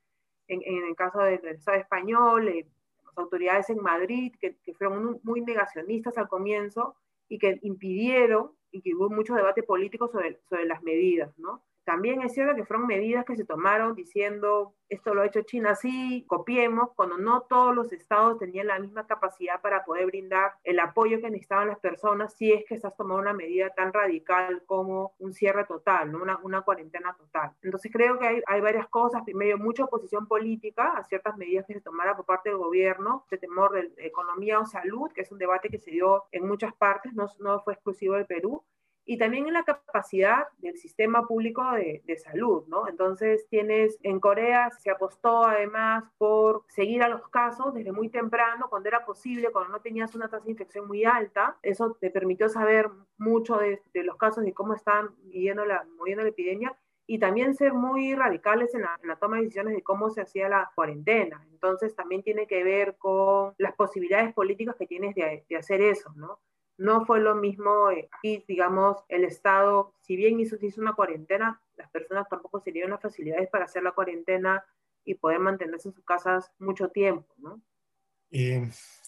en, 0.46 0.62
en 0.64 0.86
el 0.86 0.94
caso 0.94 1.18
del, 1.18 1.44
Estado 1.44 1.76
español, 1.76 2.46
eh, 2.46 2.68
las 3.04 3.18
autoridades 3.18 3.68
en 3.70 3.82
Madrid, 3.82 4.32
que, 4.40 4.58
que 4.62 4.74
fueron 4.74 5.18
muy 5.24 5.40
negacionistas 5.40 6.16
al 6.18 6.28
comienzo 6.28 6.94
y 7.28 7.40
que 7.40 7.58
impidieron 7.62 8.52
y 8.70 8.80
que 8.80 8.94
hubo 8.94 9.10
mucho 9.10 9.34
debate 9.34 9.64
político 9.64 10.06
sobre, 10.06 10.38
sobre 10.48 10.66
las 10.66 10.84
medidas, 10.84 11.36
¿no? 11.36 11.64
También 11.84 12.22
es 12.22 12.32
cierto 12.32 12.54
que 12.54 12.64
fueron 12.64 12.86
medidas 12.86 13.24
que 13.24 13.34
se 13.34 13.44
tomaron 13.44 13.94
diciendo, 13.94 14.74
esto 14.88 15.14
lo 15.14 15.22
ha 15.22 15.26
hecho 15.26 15.42
China 15.42 15.70
así, 15.70 16.24
copiemos, 16.28 16.90
cuando 16.94 17.18
no 17.18 17.42
todos 17.42 17.74
los 17.74 17.92
estados 17.92 18.38
tenían 18.38 18.68
la 18.68 18.78
misma 18.78 19.06
capacidad 19.06 19.60
para 19.60 19.84
poder 19.84 20.06
brindar 20.06 20.52
el 20.62 20.78
apoyo 20.78 21.20
que 21.20 21.30
necesitaban 21.30 21.68
las 21.68 21.78
personas 21.80 22.34
si 22.34 22.52
es 22.52 22.64
que 22.66 22.76
estás 22.76 22.96
tomando 22.96 23.22
una 23.22 23.32
medida 23.32 23.70
tan 23.70 23.92
radical 23.92 24.62
como 24.66 25.14
un 25.18 25.32
cierre 25.32 25.64
total, 25.64 26.12
¿no? 26.12 26.22
una, 26.22 26.38
una 26.42 26.62
cuarentena 26.62 27.16
total. 27.16 27.52
Entonces 27.62 27.90
creo 27.92 28.18
que 28.18 28.28
hay, 28.28 28.42
hay 28.46 28.60
varias 28.60 28.88
cosas, 28.88 29.22
primero 29.24 29.58
mucha 29.58 29.84
oposición 29.84 30.26
política 30.26 30.92
a 30.96 31.04
ciertas 31.04 31.36
medidas 31.36 31.66
que 31.66 31.74
se 31.74 31.80
tomaran 31.80 32.16
por 32.16 32.26
parte 32.26 32.50
del 32.50 32.58
gobierno, 32.58 33.26
de 33.30 33.38
temor 33.38 33.72
de 33.72 34.06
economía 34.06 34.60
o 34.60 34.66
salud, 34.66 35.10
que 35.12 35.22
es 35.22 35.32
un 35.32 35.38
debate 35.38 35.68
que 35.68 35.78
se 35.78 35.90
dio 35.90 36.24
en 36.30 36.46
muchas 36.46 36.74
partes, 36.74 37.12
no, 37.14 37.26
no 37.40 37.60
fue 37.60 37.74
exclusivo 37.74 38.14
del 38.14 38.26
Perú, 38.26 38.62
y 39.04 39.18
también 39.18 39.46
en 39.46 39.54
la 39.54 39.64
capacidad 39.64 40.44
del 40.58 40.76
sistema 40.76 41.26
público 41.26 41.62
de, 41.72 42.02
de, 42.04 42.16
salud, 42.16 42.64
¿no? 42.68 42.88
Entonces 42.88 43.46
tienes, 43.48 43.98
en 44.02 44.20
Corea 44.20 44.70
se 44.70 44.90
apostó 44.90 45.44
además 45.44 46.04
por 46.18 46.64
seguir 46.68 47.02
a 47.02 47.08
los 47.08 47.28
casos 47.28 47.74
desde 47.74 47.92
muy 47.92 48.08
temprano, 48.08 48.68
cuando 48.68 48.88
era 48.88 49.04
posible, 49.04 49.50
cuando 49.50 49.72
no 49.72 49.80
tenías 49.80 50.14
una 50.14 50.28
tasa 50.28 50.44
de 50.44 50.52
infección 50.52 50.86
muy 50.86 51.04
alta, 51.04 51.56
eso 51.62 51.96
te 52.00 52.10
permitió 52.10 52.48
saber 52.48 52.88
mucho 53.18 53.56
de, 53.56 53.82
de 53.92 54.04
los 54.04 54.16
casos 54.16 54.46
y 54.46 54.52
cómo 54.52 54.74
están 54.74 55.10
viviendo 55.24 55.64
la, 55.64 55.84
moviendo 55.98 56.22
la 56.22 56.30
epidemia, 56.30 56.76
y 57.06 57.18
también 57.18 57.54
ser 57.54 57.74
muy 57.74 58.14
radicales 58.14 58.74
en 58.74 58.82
la, 58.82 59.16
toma 59.16 59.36
de 59.36 59.42
decisiones 59.42 59.74
de 59.74 59.82
cómo 59.82 60.10
se 60.10 60.22
hacía 60.22 60.48
la 60.48 60.70
cuarentena. 60.74 61.44
Entonces 61.50 61.94
también 61.94 62.22
tiene 62.22 62.46
que 62.46 62.62
ver 62.62 62.96
con 62.96 63.54
las 63.58 63.74
posibilidades 63.74 64.32
políticas 64.32 64.76
que 64.76 64.86
tienes 64.86 65.14
de, 65.14 65.44
de 65.48 65.56
hacer 65.56 65.80
eso, 65.80 66.12
¿no? 66.16 66.38
No 66.78 67.04
fue 67.04 67.20
lo 67.20 67.34
mismo 67.34 67.90
eh, 67.90 68.08
aquí, 68.12 68.44
digamos, 68.48 68.98
el 69.08 69.24
Estado, 69.24 69.94
si 70.00 70.16
bien 70.16 70.40
hizo, 70.40 70.56
hizo 70.60 70.80
una 70.80 70.94
cuarentena, 70.94 71.60
las 71.76 71.90
personas 71.90 72.28
tampoco 72.28 72.60
se 72.60 72.72
dieron 72.72 72.90
las 72.90 73.02
facilidades 73.02 73.48
para 73.50 73.66
hacer 73.66 73.82
la 73.82 73.92
cuarentena 73.92 74.64
y 75.04 75.14
poder 75.14 75.38
mantenerse 75.38 75.88
en 75.88 75.94
sus 75.94 76.04
casas 76.04 76.50
mucho 76.58 76.88
tiempo, 76.88 77.34
¿no? 77.38 77.60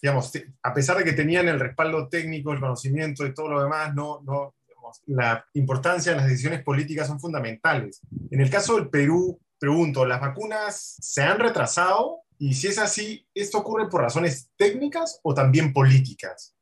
digamos, 0.02 0.30
a 0.62 0.74
pesar 0.74 0.98
de 0.98 1.04
que 1.04 1.14
tenían 1.14 1.48
el 1.48 1.58
respaldo 1.58 2.08
técnico, 2.08 2.52
el 2.52 2.60
conocimiento 2.60 3.24
y 3.24 3.32
todo 3.32 3.48
lo 3.48 3.62
demás, 3.62 3.94
no, 3.94 4.20
no, 4.22 4.54
la 5.06 5.44
importancia 5.54 6.12
de 6.12 6.18
las 6.18 6.26
decisiones 6.26 6.62
políticas 6.62 7.06
son 7.06 7.20
fundamentales. 7.20 8.00
En 8.30 8.40
el 8.40 8.50
caso 8.50 8.76
del 8.76 8.88
Perú, 8.88 9.40
pregunto, 9.58 10.04
¿las 10.04 10.20
vacunas 10.20 10.96
se 11.00 11.22
han 11.22 11.38
retrasado? 11.38 12.20
Y 12.38 12.54
si 12.54 12.68
es 12.68 12.78
así, 12.78 13.26
¿esto 13.34 13.58
ocurre 13.58 13.88
por 13.88 14.02
razones 14.02 14.50
técnicas 14.56 15.20
o 15.22 15.34
también 15.34 15.72
políticas? 15.72 16.53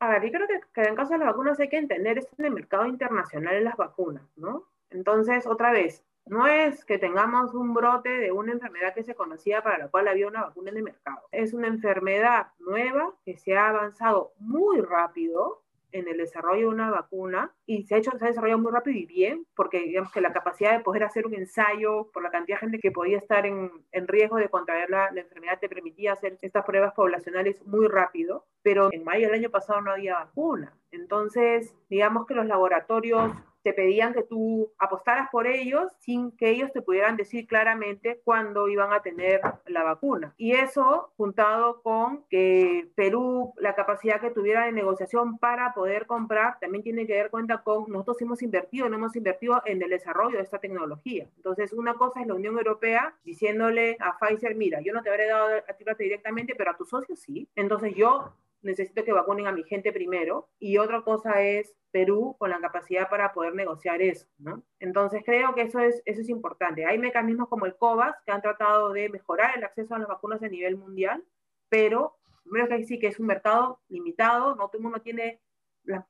A 0.00 0.08
ver, 0.08 0.24
yo 0.24 0.30
creo 0.32 0.48
que, 0.48 0.60
que 0.72 0.88
en 0.88 0.96
caso 0.96 1.12
de 1.12 1.18
las 1.18 1.28
vacunas 1.28 1.60
hay 1.60 1.68
que 1.68 1.76
entender 1.76 2.18
esto 2.18 2.34
en 2.38 2.46
el 2.46 2.54
mercado 2.54 2.86
internacional 2.86 3.54
de 3.54 3.60
las 3.60 3.76
vacunas, 3.76 4.24
¿no? 4.36 4.66
Entonces, 4.90 5.46
otra 5.46 5.70
vez, 5.70 6.04
no 6.26 6.46
es 6.46 6.84
que 6.84 6.98
tengamos 6.98 7.54
un 7.54 7.74
brote 7.74 8.08
de 8.08 8.32
una 8.32 8.52
enfermedad 8.52 8.94
que 8.94 9.02
se 9.02 9.14
conocía 9.14 9.62
para 9.62 9.78
la 9.78 9.88
cual 9.88 10.08
había 10.08 10.28
una 10.28 10.44
vacuna 10.44 10.70
en 10.70 10.78
el 10.78 10.82
mercado. 10.84 11.20
Es 11.32 11.52
una 11.52 11.68
enfermedad 11.68 12.48
nueva 12.58 13.14
que 13.24 13.36
se 13.36 13.56
ha 13.56 13.68
avanzado 13.68 14.32
muy 14.38 14.80
rápido 14.80 15.59
en 15.92 16.08
el 16.08 16.18
desarrollo 16.18 16.68
de 16.68 16.74
una 16.74 16.90
vacuna 16.90 17.52
y 17.66 17.84
se 17.84 17.94
ha 17.94 17.98
hecho, 17.98 18.10
se 18.18 18.24
ha 18.24 18.28
desarrollado 18.28 18.60
muy 18.60 18.72
rápido 18.72 18.98
y 18.98 19.06
bien, 19.06 19.46
porque 19.54 19.80
digamos 19.80 20.12
que 20.12 20.20
la 20.20 20.32
capacidad 20.32 20.76
de 20.76 20.84
poder 20.84 21.04
hacer 21.04 21.26
un 21.26 21.34
ensayo 21.34 22.10
por 22.12 22.22
la 22.22 22.30
cantidad 22.30 22.56
de 22.56 22.60
gente 22.60 22.78
que 22.78 22.90
podía 22.90 23.18
estar 23.18 23.46
en, 23.46 23.70
en 23.92 24.08
riesgo 24.08 24.36
de 24.36 24.48
contraer 24.48 24.90
la, 24.90 25.10
la, 25.12 25.20
enfermedad 25.20 25.58
te 25.60 25.68
permitía 25.68 26.12
hacer 26.12 26.38
estas 26.42 26.64
pruebas 26.64 26.94
poblacionales 26.94 27.64
muy 27.66 27.86
rápido, 27.86 28.46
pero 28.62 28.92
en 28.92 29.04
mayo 29.04 29.26
del 29.26 29.38
año 29.38 29.50
pasado 29.50 29.80
no 29.80 29.92
había 29.92 30.14
vacuna. 30.14 30.76
Entonces, 30.90 31.74
digamos 31.88 32.26
que 32.26 32.34
los 32.34 32.46
laboratorios 32.46 33.32
te 33.62 33.72
pedían 33.72 34.14
que 34.14 34.22
tú 34.22 34.72
apostaras 34.78 35.28
por 35.30 35.46
ellos 35.46 35.92
sin 35.98 36.32
que 36.32 36.50
ellos 36.50 36.72
te 36.72 36.82
pudieran 36.82 37.16
decir 37.16 37.46
claramente 37.46 38.20
cuándo 38.24 38.68
iban 38.68 38.92
a 38.92 39.02
tener 39.02 39.40
la 39.66 39.82
vacuna. 39.82 40.34
Y 40.36 40.52
eso 40.52 41.12
juntado 41.16 41.82
con 41.82 42.24
que 42.28 42.88
Perú, 42.94 43.52
la 43.56 43.74
capacidad 43.74 44.20
que 44.20 44.30
tuviera 44.30 44.64
de 44.64 44.72
negociación 44.72 45.38
para 45.38 45.74
poder 45.74 46.06
comprar, 46.06 46.58
también 46.60 46.82
tiene 46.82 47.06
que 47.06 47.16
dar 47.16 47.30
cuenta 47.30 47.62
con 47.62 47.84
nosotros 47.88 48.20
hemos 48.22 48.42
invertido, 48.42 48.88
no 48.88 48.96
hemos 48.96 49.16
invertido 49.16 49.62
en 49.64 49.82
el 49.82 49.90
desarrollo 49.90 50.36
de 50.36 50.42
esta 50.42 50.58
tecnología. 50.58 51.26
Entonces, 51.36 51.72
una 51.72 51.94
cosa 51.94 52.20
es 52.20 52.26
la 52.26 52.34
Unión 52.34 52.56
Europea 52.56 53.14
diciéndole 53.24 53.96
a 54.00 54.18
Pfizer, 54.18 54.54
mira, 54.54 54.80
yo 54.80 54.92
no 54.92 55.02
te 55.02 55.10
habré 55.10 55.26
dado 55.26 55.48
a 55.68 55.74
ti 55.74 55.84
directamente, 55.98 56.54
pero 56.54 56.70
a 56.70 56.76
tus 56.76 56.88
socios 56.88 57.18
sí. 57.20 57.48
Entonces, 57.56 57.94
yo 57.94 58.32
necesito 58.62 59.04
que 59.04 59.12
vacunen 59.12 59.46
a 59.46 59.52
mi 59.52 59.64
gente 59.64 59.92
primero. 59.92 60.48
Y 60.58 60.78
otra 60.78 61.02
cosa 61.02 61.42
es 61.42 61.74
Perú 61.90 62.36
con 62.38 62.50
la 62.50 62.60
capacidad 62.60 63.08
para 63.08 63.32
poder 63.32 63.54
negociar 63.54 64.02
eso, 64.02 64.26
¿no? 64.38 64.62
Entonces 64.78 65.22
creo 65.24 65.54
que 65.54 65.62
eso 65.62 65.80
es, 65.80 66.02
eso 66.04 66.20
es 66.20 66.28
importante. 66.28 66.86
Hay 66.86 66.98
mecanismos 66.98 67.48
como 67.48 67.66
el 67.66 67.76
COVAX 67.76 68.18
que 68.24 68.32
han 68.32 68.42
tratado 68.42 68.92
de 68.92 69.08
mejorar 69.08 69.56
el 69.56 69.64
acceso 69.64 69.94
a 69.94 69.98
las 69.98 70.08
vacunas 70.08 70.42
a 70.42 70.48
nivel 70.48 70.76
mundial, 70.76 71.24
pero 71.68 72.18
primero 72.42 72.68
que 72.68 72.84
sí 72.84 72.98
que 72.98 73.08
es 73.08 73.18
un 73.18 73.26
mercado 73.26 73.80
limitado, 73.88 74.54
no 74.56 74.68
todo 74.68 74.82
mundo 74.82 75.00
tiene, 75.00 75.40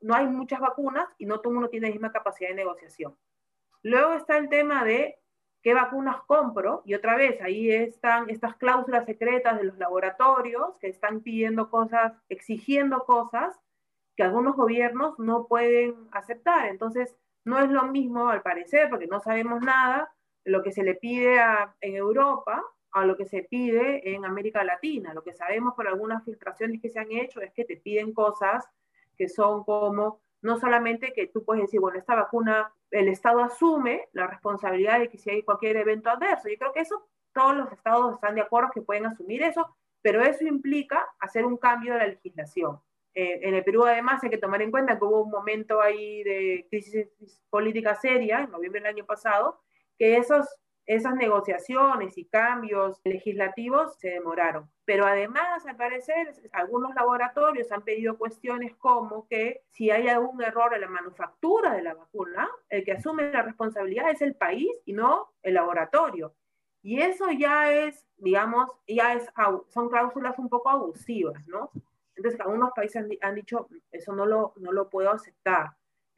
no 0.00 0.14
hay 0.14 0.26
muchas 0.26 0.60
vacunas 0.60 1.08
y 1.18 1.26
no 1.26 1.40
todo 1.40 1.50
el 1.50 1.54
mundo 1.54 1.70
tiene 1.70 1.88
la 1.88 1.92
misma 1.92 2.12
capacidad 2.12 2.50
de 2.50 2.56
negociación. 2.56 3.16
Luego 3.82 4.12
está 4.14 4.36
el 4.36 4.48
tema 4.48 4.84
de 4.84 5.19
qué 5.62 5.74
vacunas 5.74 6.22
compro, 6.26 6.82
y 6.84 6.94
otra 6.94 7.16
vez 7.16 7.40
ahí 7.42 7.70
están 7.70 8.30
estas 8.30 8.56
cláusulas 8.56 9.04
secretas 9.04 9.58
de 9.58 9.64
los 9.64 9.78
laboratorios 9.78 10.76
que 10.80 10.88
están 10.88 11.20
pidiendo 11.20 11.70
cosas, 11.70 12.12
exigiendo 12.28 13.04
cosas 13.04 13.58
que 14.16 14.22
algunos 14.22 14.56
gobiernos 14.56 15.18
no 15.18 15.46
pueden 15.46 16.08
aceptar. 16.12 16.68
Entonces, 16.68 17.16
no 17.44 17.58
es 17.58 17.70
lo 17.70 17.84
mismo, 17.84 18.28
al 18.28 18.42
parecer, 18.42 18.88
porque 18.90 19.06
no 19.06 19.20
sabemos 19.20 19.60
nada, 19.62 20.12
lo 20.44 20.62
que 20.62 20.72
se 20.72 20.82
le 20.82 20.94
pide 20.94 21.38
en 21.80 21.96
Europa 21.96 22.62
a 22.92 23.04
lo 23.04 23.16
que 23.16 23.26
se 23.26 23.42
pide 23.44 24.14
en 24.14 24.24
América 24.24 24.64
Latina. 24.64 25.14
Lo 25.14 25.22
que 25.22 25.32
sabemos 25.32 25.74
por 25.74 25.86
algunas 25.86 26.24
filtraciones 26.24 26.80
que 26.80 26.88
se 26.88 26.98
han 26.98 27.12
hecho 27.12 27.40
es 27.40 27.52
que 27.52 27.64
te 27.64 27.76
piden 27.76 28.12
cosas 28.12 28.68
que 29.16 29.28
son 29.28 29.64
como 29.64 30.20
no 30.42 30.58
solamente 30.58 31.12
que 31.12 31.26
tú 31.26 31.44
puedes 31.44 31.62
decir, 31.62 31.80
bueno, 31.80 31.98
esta 31.98 32.14
vacuna, 32.14 32.72
el 32.90 33.08
Estado 33.08 33.40
asume 33.40 34.08
la 34.12 34.26
responsabilidad 34.26 34.98
de 34.98 35.08
que 35.08 35.18
si 35.18 35.30
hay 35.30 35.42
cualquier 35.42 35.76
evento 35.76 36.10
adverso. 36.10 36.48
Yo 36.48 36.56
creo 36.58 36.72
que 36.72 36.80
eso, 36.80 37.06
todos 37.32 37.56
los 37.56 37.72
estados 37.72 38.14
están 38.14 38.34
de 38.34 38.40
acuerdo 38.40 38.70
que 38.72 38.82
pueden 38.82 39.06
asumir 39.06 39.42
eso, 39.42 39.76
pero 40.02 40.22
eso 40.22 40.44
implica 40.44 41.06
hacer 41.18 41.44
un 41.44 41.56
cambio 41.56 41.92
de 41.92 41.98
la 41.98 42.06
legislación. 42.06 42.80
Eh, 43.14 43.40
en 43.42 43.54
el 43.54 43.64
Perú, 43.64 43.84
además, 43.84 44.22
hay 44.22 44.30
que 44.30 44.38
tomar 44.38 44.62
en 44.62 44.70
cuenta 44.70 44.98
que 44.98 45.04
hubo 45.04 45.22
un 45.22 45.30
momento 45.30 45.80
ahí 45.80 46.22
de 46.22 46.66
crisis 46.70 47.08
política 47.50 47.94
seria, 47.96 48.40
en 48.40 48.50
noviembre 48.50 48.80
del 48.80 48.90
año 48.90 49.04
pasado, 49.04 49.60
que 49.98 50.16
esos 50.16 50.46
esas 50.86 51.14
negociaciones 51.14 52.18
y 52.18 52.24
cambios 52.24 53.00
legislativos 53.04 53.96
se 53.98 54.10
demoraron. 54.10 54.68
Pero 54.84 55.06
además, 55.06 55.64
al 55.66 55.76
parecer, 55.76 56.34
algunos 56.52 56.94
laboratorios 56.94 57.70
han 57.70 57.82
pedido 57.82 58.18
cuestiones 58.18 58.74
como 58.76 59.28
que 59.28 59.62
si 59.70 59.90
hay 59.90 60.08
algún 60.08 60.42
error 60.42 60.74
en 60.74 60.80
la 60.80 60.88
manufactura 60.88 61.74
de 61.74 61.82
la 61.82 61.94
vacuna, 61.94 62.48
el 62.68 62.84
que 62.84 62.92
asume 62.92 63.30
la 63.30 63.42
responsabilidad 63.42 64.10
es 64.10 64.22
el 64.22 64.34
país 64.34 64.70
y 64.84 64.92
no 64.92 65.32
el 65.42 65.54
laboratorio. 65.54 66.34
Y 66.82 67.00
eso 67.00 67.30
ya 67.30 67.72
es, 67.72 68.06
digamos, 68.16 68.70
ya 68.88 69.12
es, 69.12 69.28
son 69.68 69.88
cláusulas 69.90 70.38
un 70.38 70.48
poco 70.48 70.70
abusivas, 70.70 71.46
¿no? 71.46 71.70
Entonces, 72.16 72.40
algunos 72.40 72.72
países 72.72 73.06
han, 73.22 73.34
dicho, 73.34 73.68
eso 73.90 74.12
no 74.12 74.26
lo, 74.26 74.54
no 74.56 74.72
lo 74.72 74.90
puedo 74.90 75.10
aceptar. 75.10 75.70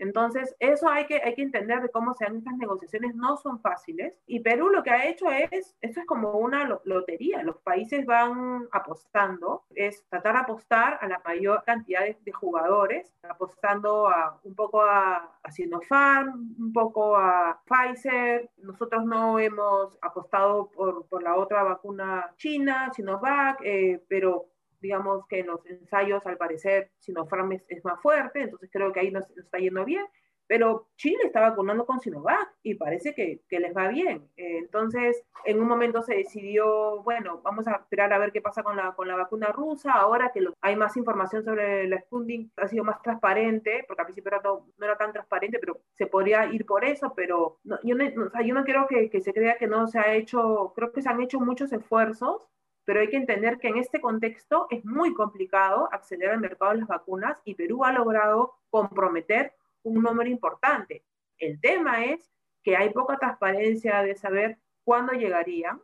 Entonces, 0.03 0.57
eso 0.59 0.89
hay 0.89 1.07
que, 1.07 1.23
hay 1.23 1.37
que 1.37 1.43
entender 1.43 1.81
de 1.81 1.89
cómo 1.89 2.13
se 2.15 2.25
dan 2.25 2.39
estas 2.39 2.57
negociaciones, 2.57 3.15
no 3.15 3.37
son 3.37 3.61
fáciles. 3.61 4.19
Y 4.27 4.41
Perú 4.41 4.69
lo 4.69 4.83
que 4.83 4.91
ha 4.91 5.07
hecho 5.07 5.31
es, 5.31 5.77
esto 5.81 6.01
es 6.01 6.07
como 6.07 6.33
una 6.33 6.81
lotería, 6.85 7.45
los 7.45 7.59
países 7.59 8.05
van 8.05 8.67
apostando, 8.73 9.63
es 9.77 10.05
tratar 10.09 10.35
de 10.35 10.41
apostar 10.41 10.99
a 11.01 11.07
la 11.07 11.23
mayor 11.25 11.63
cantidad 11.65 12.01
de, 12.03 12.33
jugadores, 12.33 13.13
apostando 13.23 14.09
a, 14.09 14.41
un 14.43 14.57
poco 14.57 14.83
a, 14.83 15.39
a, 15.41 15.51
Sinopharm, 15.53 16.57
un 16.59 16.73
poco 16.73 17.17
a 17.17 17.63
Pfizer. 17.65 18.51
Nosotros 18.57 19.05
no 19.05 19.39
hemos 19.39 19.97
apostado 20.03 20.69
por, 20.73 21.07
por 21.07 21.23
la 21.23 21.37
otra 21.37 21.63
vacuna 21.63 22.35
china, 22.39 22.91
Sinovac, 22.93 23.61
eh, 23.63 24.03
pero 24.09 24.47
digamos 24.83 25.27
que 25.29 25.41
en 25.41 25.47
los 25.47 25.65
ensayos 25.67 26.27
al 26.27 26.37
parecer 26.37 26.91
Sinopharm 26.99 27.53
es, 27.53 27.65
es 27.69 27.85
más 27.85 28.01
fuerte, 28.03 28.43
entonces 28.43 28.69
creo 28.71 28.93
que 28.93 29.01
ahí 29.01 29.11
nos, 29.11 29.31
está 29.39 29.59
yendo 29.59 29.85
bien, 29.85 30.05
pero 30.47 30.89
Chile 30.97 31.21
está 31.25 31.41
vacunando 31.41 31.87
con 31.87 31.99
Sinovac 31.99 32.57
y 32.63 32.75
parece 32.75 33.15
que, 33.15 33.41
que 33.49 33.59
les 33.59 33.75
va 33.75 33.89
bien. 33.89 34.29
Eh, 34.37 34.59
entonces, 34.59 35.25
en 35.47 35.59
un 35.59 35.67
momento 35.67 36.03
se 36.03 36.15
decidió, 36.15 37.03
bueno, 37.05 37.41
vamos 37.43 37.67
a 37.69 37.77
esperar 37.77 38.13
a 38.13 38.19
ver 38.19 38.33
qué 38.33 38.43
pasa 38.43 38.63
con 38.63 38.77
la, 38.77 38.93
con 38.93 39.09
la 39.09 39.17
vacuna 39.17 39.47
rusa, 39.49 39.93
ahora 39.93 40.31
que 40.31 40.45
hay 40.61 40.77
más 40.77 40.95
información 40.99 41.43
sobre 41.43 41.89
la 41.89 42.01
Sputnik, 42.01 42.53
ha 42.57 42.69
sido 42.69 42.85
más 42.85 43.01
transparente, 43.01 43.85
porque 43.89 44.03
al 44.03 44.07
principio 44.07 44.29
era 44.29 44.43
no 44.43 44.85
era 44.85 44.99
tan 44.99 45.13
transparente, 45.13 45.59
pero 45.59 45.81
se 45.95 46.07
podría 46.07 46.45
ir 46.47 46.67
por 46.67 46.85
eso, 46.85 47.15
pero 47.17 47.59
yo, 47.83 47.95
no, 47.95 48.05
o 48.27 48.31
sea, 48.31 48.43
yo 48.43 48.55
no 48.55 48.65
quiero 48.65 48.87
que, 48.87 49.09
que 49.09 49.23
se 49.23 49.33
crea 49.33 49.57
que 49.57 49.69
no 49.69 49.87
se 49.87 50.01
ha 50.01 50.13
hecho, 50.15 50.75
creo 50.77 50.93
que 50.93 51.01
se 51.01 51.09
han 51.09 51.23
hecho 51.23 51.41
muchos 51.41 51.73
esfuerzos 51.73 52.43
pero 52.85 53.01
hay 53.01 53.09
que 53.09 53.17
entender 53.17 53.59
que 53.59 53.69
en 53.69 53.79
este 53.79 54.01
contexto 54.01 54.67
es 54.71 54.85
muy 54.85 55.15
complicado 55.15 55.89
acceder 55.93 56.31
al 56.31 56.41
mercado 56.41 56.73
de 56.73 56.79
las 56.79 56.89
vacunas 56.89 57.39
y 57.45 57.55
Perú 57.55 57.85
ha 57.85 57.93
logrado 57.93 58.55
comprometer 58.71 59.55
un 59.83 60.03
número 60.03 60.29
importante. 60.29 61.05
El 61.39 61.61
tema 61.61 62.05
es 62.05 62.31
que 62.63 62.77
hay 62.77 62.91
poca 62.91 63.19
transparencia 63.19 64.03
de 64.03 64.15
saber 64.15 64.59
cuándo 64.85 65.13
llegarían 65.13 65.81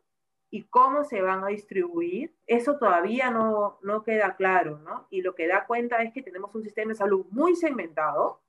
y 0.50 0.64
cómo 0.68 1.04
se 1.04 1.20
van 1.20 1.44
a 1.44 1.48
distribuir. 1.48 2.34
Eso 2.46 2.78
todavía 2.78 3.30
no, 3.30 3.78
no 3.82 4.02
queda 4.02 4.36
claro, 4.36 4.78
¿no? 4.78 5.06
Y 5.10 5.22
lo 5.22 5.34
que 5.34 5.46
da 5.46 5.66
cuenta 5.66 6.02
es 6.02 6.12
que 6.12 6.22
tenemos 6.22 6.54
un 6.54 6.62
sistema 6.62 6.90
de 6.92 6.98
salud 6.98 7.26
muy 7.30 7.54
segmentado 7.54 8.42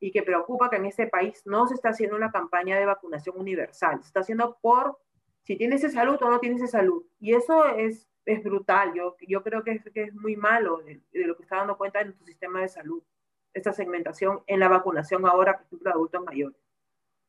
y 0.00 0.10
que 0.10 0.22
preocupa 0.22 0.68
que 0.68 0.76
en 0.76 0.86
este 0.86 1.06
país 1.06 1.42
no 1.46 1.66
se 1.66 1.74
está 1.74 1.90
haciendo 1.90 2.16
una 2.16 2.32
campaña 2.32 2.78
de 2.78 2.86
vacunación 2.86 3.38
universal. 3.38 4.00
Se 4.02 4.08
está 4.08 4.20
haciendo 4.20 4.58
por 4.60 4.98
si 5.44 5.56
tienes 5.56 5.80
salud 5.92 6.18
o 6.20 6.30
no 6.30 6.40
tienes 6.40 6.70
salud. 6.70 7.04
Y 7.20 7.34
eso 7.34 7.66
es, 7.66 8.08
es 8.24 8.42
brutal. 8.42 8.92
Yo, 8.94 9.16
yo 9.26 9.42
creo 9.42 9.62
que 9.62 9.72
es, 9.72 9.84
que 9.92 10.04
es 10.04 10.14
muy 10.14 10.36
malo 10.36 10.78
de, 10.78 11.00
lo 11.12 11.36
que 11.36 11.42
está 11.42 11.56
dando 11.56 11.76
cuenta 11.76 12.00
en 12.00 12.14
tu 12.14 12.24
sistema 12.24 12.60
de 12.60 12.68
salud, 12.68 13.02
esta 13.52 13.72
segmentación 13.72 14.40
en 14.46 14.60
la 14.60 14.68
vacunación 14.68 15.26
ahora, 15.26 15.58
por 15.58 15.66
ejemplo, 15.66 15.90
de 15.90 15.94
adultos 15.94 16.24
mayores. 16.24 16.58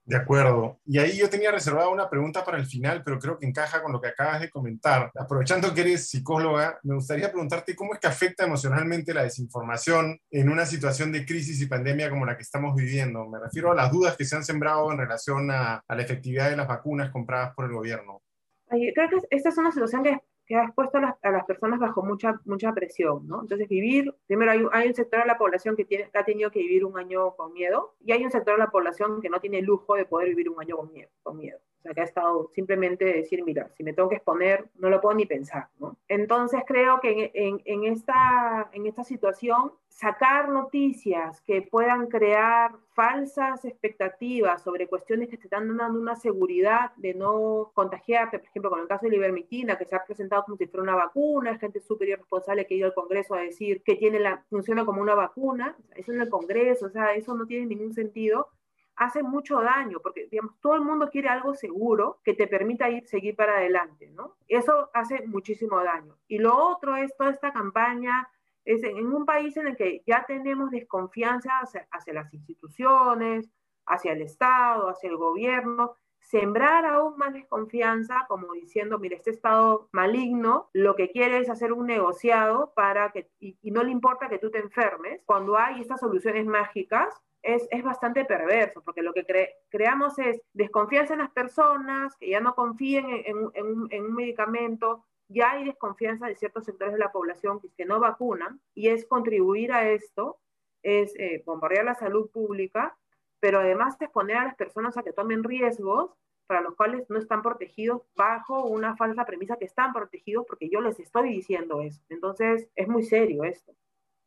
De 0.06 0.16
acuerdo. 0.16 0.80
Y 0.86 1.00
ahí 1.00 1.18
yo 1.18 1.28
tenía 1.32 1.52
reservada 1.52 1.90
una 1.90 2.08
pregunta 2.08 2.46
para 2.46 2.60
el 2.60 2.68
final, 2.68 3.02
pero 3.04 3.18
creo 3.18 3.40
que 3.40 3.48
encaja 3.48 3.82
con 3.82 3.92
lo 3.92 4.00
que 4.00 4.10
acabas 4.10 4.40
de 4.40 4.52
comentar. 4.52 5.12
Aprovechando 5.16 5.74
que 5.74 5.82
eres 5.82 6.08
psicóloga, 6.08 6.80
me 6.84 6.94
gustaría 6.94 7.32
preguntarte 7.32 7.76
cómo 7.76 7.96
es 7.96 8.00
que 8.00 8.06
afecta 8.06 8.46
emocionalmente 8.46 9.16
la 9.16 9.24
desinformación 9.24 10.20
en 10.30 10.50
una 10.50 10.68
situación 10.68 11.12
de 11.12 11.26
crisis 11.26 11.60
y 11.60 11.66
pandemia 11.66 12.12
como 12.12 12.26
la 12.28 12.38
que 12.38 12.44
estamos 12.44 12.76
viviendo. 12.76 13.28
Me 13.28 13.40
refiero 13.40 13.72
a 13.72 13.76
las 13.76 13.92
dudas 13.92 14.16
que 14.16 14.26
se 14.26 14.36
han 14.36 14.44
sembrado 14.44 14.92
en 14.92 15.00
relación 15.00 15.50
a, 15.50 15.84
la 15.88 16.02
efectividad 16.02 16.52
de 16.52 16.58
las 16.58 16.68
vacunas 16.68 17.10
compradas 17.10 17.56
por 17.56 17.66
el 17.66 17.72
gobierno. 17.72 18.22
Creo 18.68 19.10
que 19.10 19.18
esta 19.32 19.50
es 19.50 19.58
una 19.58 19.72
situación 19.72 20.04
que 20.04 20.20
que 20.46 20.56
ha 20.56 20.64
expuesto 20.64 21.00
a 21.00 21.32
las, 21.32 21.46
personas 21.46 21.80
bajo 21.80 22.04
mucha, 22.04 22.40
mucha 22.46 22.72
presión, 22.74 23.28
¿no? 23.28 23.42
Entonces, 23.42 23.68
vivir, 23.68 24.14
primero 24.28 24.52
hay, 24.52 24.64
hay, 24.72 24.88
un 24.88 24.94
sector 24.94 25.22
de 25.22 25.26
la 25.26 25.38
población 25.38 25.76
que, 25.76 25.86
tiene, 25.86 26.10
ha 26.14 26.24
tenido 26.24 26.52
que 26.52 26.60
vivir 26.60 26.86
un 26.86 26.98
año 26.98 27.36
con 27.36 27.54
miedo 27.54 27.96
y 28.00 28.12
hay 28.12 28.24
un 28.24 28.32
sector 28.32 28.56
de 28.56 28.60
la 28.60 28.70
población 28.70 29.22
que 29.22 29.30
no 29.30 29.40
tiene 29.40 29.60
el 29.60 29.66
lujo 29.66 29.96
de 29.96 30.06
poder 30.06 30.30
vivir 30.30 30.50
un 30.50 30.62
año 30.62 30.78
con 30.78 30.92
miedo. 30.92 31.10
Con 31.24 31.38
miedo. 31.38 31.60
Sea, 31.86 31.94
que 31.94 32.02
ha 32.02 32.06
estado 32.06 32.50
simplemente 32.56 33.06
decir, 33.06 33.44
mira, 33.44 33.70
si 33.78 33.84
me 33.84 33.94
tengo 33.94 34.10
que 34.10 34.16
exponer, 34.16 34.66
no 34.80 34.90
lo 34.90 35.00
puedo 35.00 35.16
ni 35.16 35.28
pensar, 35.28 35.68
¿no? 35.78 35.96
Entonces, 36.08 36.64
creo 36.66 37.00
que 37.00 37.30
en, 37.36 37.62
en, 37.64 37.84
esta, 37.84 38.72
en 38.72 38.88
esta 38.88 39.04
situación 39.04 39.72
sacar 39.88 40.50
noticias 40.50 41.42
que 41.42 41.62
puedan 41.62 42.08
crear 42.08 42.72
falsas 42.96 43.64
expectativas 43.66 44.64
sobre 44.64 44.88
cuestiones 44.88 45.30
que 45.30 45.38
te 45.38 45.44
están 45.44 45.78
dando 45.78 46.00
una 46.00 46.16
seguridad 46.16 46.92
de 46.96 47.14
no 47.14 47.70
contagiarte, 47.76 48.40
por 48.40 48.48
ejemplo, 48.48 48.72
con 48.72 48.80
el 48.80 48.88
caso 48.88 49.06
de 49.06 49.12
la 49.12 49.18
ivermectina, 49.18 49.78
que 49.78 49.86
se 49.86 49.96
ha 49.96 50.04
presentado 50.04 50.44
como 50.46 50.58
si 50.58 50.66
fuera 50.66 50.82
una 50.82 50.96
vacuna, 50.96 51.60
gente 51.60 51.82
súper 51.82 52.10
irresponsable 52.10 52.66
que 52.66 52.74
ha 52.74 52.78
ido 52.78 52.88
al 52.88 52.96
Congreso 52.96 53.36
a 53.36 53.42
decir 53.42 53.84
que 53.84 53.94
tiene 53.94 54.20
la, 54.20 54.44
funciona 54.50 54.86
como 54.86 55.04
una 55.04 55.14
vacuna, 55.14 55.78
eso 55.96 56.12
en 56.12 56.22
el 56.22 56.30
Congreso, 56.30 56.88
o 56.88 56.90
sea, 56.90 57.14
eso 57.14 57.36
no 57.36 57.46
tiene 57.46 57.68
ningún 57.68 57.94
sentido, 57.94 58.50
hace 58.96 59.24
mucho 59.24 59.62
daño, 59.62 60.00
porque 60.02 60.28
digamos, 60.30 60.60
todo 60.62 60.76
el 60.76 60.82
mundo 60.82 61.10
quiere 61.10 61.30
algo 61.30 61.54
seguro 61.54 62.20
que 62.24 62.34
te 62.34 62.48
permita 62.48 62.90
ir, 62.90 63.06
seguir 63.08 63.36
para 63.36 63.58
adelante, 63.58 64.10
¿no? 64.12 64.36
Eso 64.48 64.90
hace 64.94 65.26
muchísimo 65.28 65.84
daño. 65.84 66.16
Y 66.28 66.38
lo 66.40 66.58
otro 66.58 66.96
es 66.96 67.16
toda 67.18 67.32
esta 67.32 67.52
campaña 67.52 68.30
es 68.66 68.84
en 68.84 69.14
un 69.14 69.26
país 69.26 69.56
en 69.58 69.68
el 69.68 69.78
que 69.78 70.04
ya 70.06 70.26
tenemos 70.28 70.72
desconfianza 70.72 71.60
hacia, 71.60 72.14
las 72.14 72.34
instituciones, 72.34 73.50
hacia 73.86 74.14
el 74.14 74.24
Estado, 74.24 74.90
hacia 74.90 75.10
el 75.10 75.18
gobierno, 75.18 75.96
sembrar 76.20 76.86
aún 76.86 77.16
más 77.18 77.34
desconfianza, 77.34 78.26
como 78.28 78.54
diciendo, 78.54 78.98
mire, 78.98 79.18
este 79.18 79.30
Estado 79.30 79.88
maligno 79.92 80.70
lo 80.74 80.96
que 80.96 81.12
quiere 81.12 81.38
es 81.38 81.50
hacer 81.50 81.72
un 81.72 81.86
negociado 81.86 82.74
para 82.76 83.12
que, 83.12 83.30
y, 83.40 83.56
no 83.70 83.84
le 83.84 83.92
importa 83.92 84.30
que 84.30 84.40
tú 84.40 84.50
te 84.50 84.58
enfermes, 84.58 85.22
cuando 85.26 85.58
hay 85.58 85.80
estas 85.80 86.00
soluciones 86.00 86.48
mágicas, 86.48 87.22
es, 87.46 87.68
es 87.72 87.84
bastante 87.84 88.26
perverso, 88.26 88.82
porque 88.84 89.02
lo 89.02 89.14
que 89.14 89.26
creamos 89.70 90.18
es 90.20 90.42
desconfianza 90.54 91.14
en 91.14 91.20
las 91.20 91.32
personas, 91.32 92.16
que 92.18 92.30
ya 92.30 92.40
no 92.40 92.56
confíen 92.56 93.06
en, 93.10 93.50
en 93.92 94.04
un 94.04 94.16
medicamento, 94.16 95.06
ya 95.28 95.52
hay 95.52 95.66
desconfianza 95.66 96.28
de 96.28 96.36
ciertos 96.36 96.66
sectores 96.66 96.94
de 96.94 97.00
la 97.00 97.12
población 97.12 97.60
que, 97.78 97.86
no 97.86 98.00
vacunan 98.00 98.62
y 98.74 98.90
es 98.90 99.06
contribuir 99.06 99.72
a 99.72 99.90
esto, 99.90 100.40
es 100.84 101.14
eh, 101.18 101.44
bombardear 101.46 101.86
la 101.86 101.96
salud 101.96 102.30
pública, 102.30 102.98
pero 103.40 103.60
además 103.60 104.00
exponer 104.00 104.38
a 104.38 104.46
las 104.46 104.56
personas 104.56 104.98
a 104.98 105.04
que 105.04 105.14
tomen 105.14 105.44
riesgos 105.44 106.12
para 106.48 106.62
los 106.62 106.76
cuales 106.76 107.10
no 107.10 107.18
están 107.18 107.42
protegidos 107.42 108.04
bajo 108.16 108.66
una 108.66 108.96
falsa 108.96 109.26
premisa 109.26 109.58
que 109.58 109.66
están 109.66 109.94
protegidos 109.94 110.46
porque 110.48 110.70
yo 110.70 110.80
les 110.82 111.00
estoy 111.00 111.30
diciendo 111.30 111.82
eso. 111.82 112.02
Entonces 112.10 112.70
es 112.76 112.88
muy 112.88 113.04
serio 113.04 113.44
esto. 113.44 113.74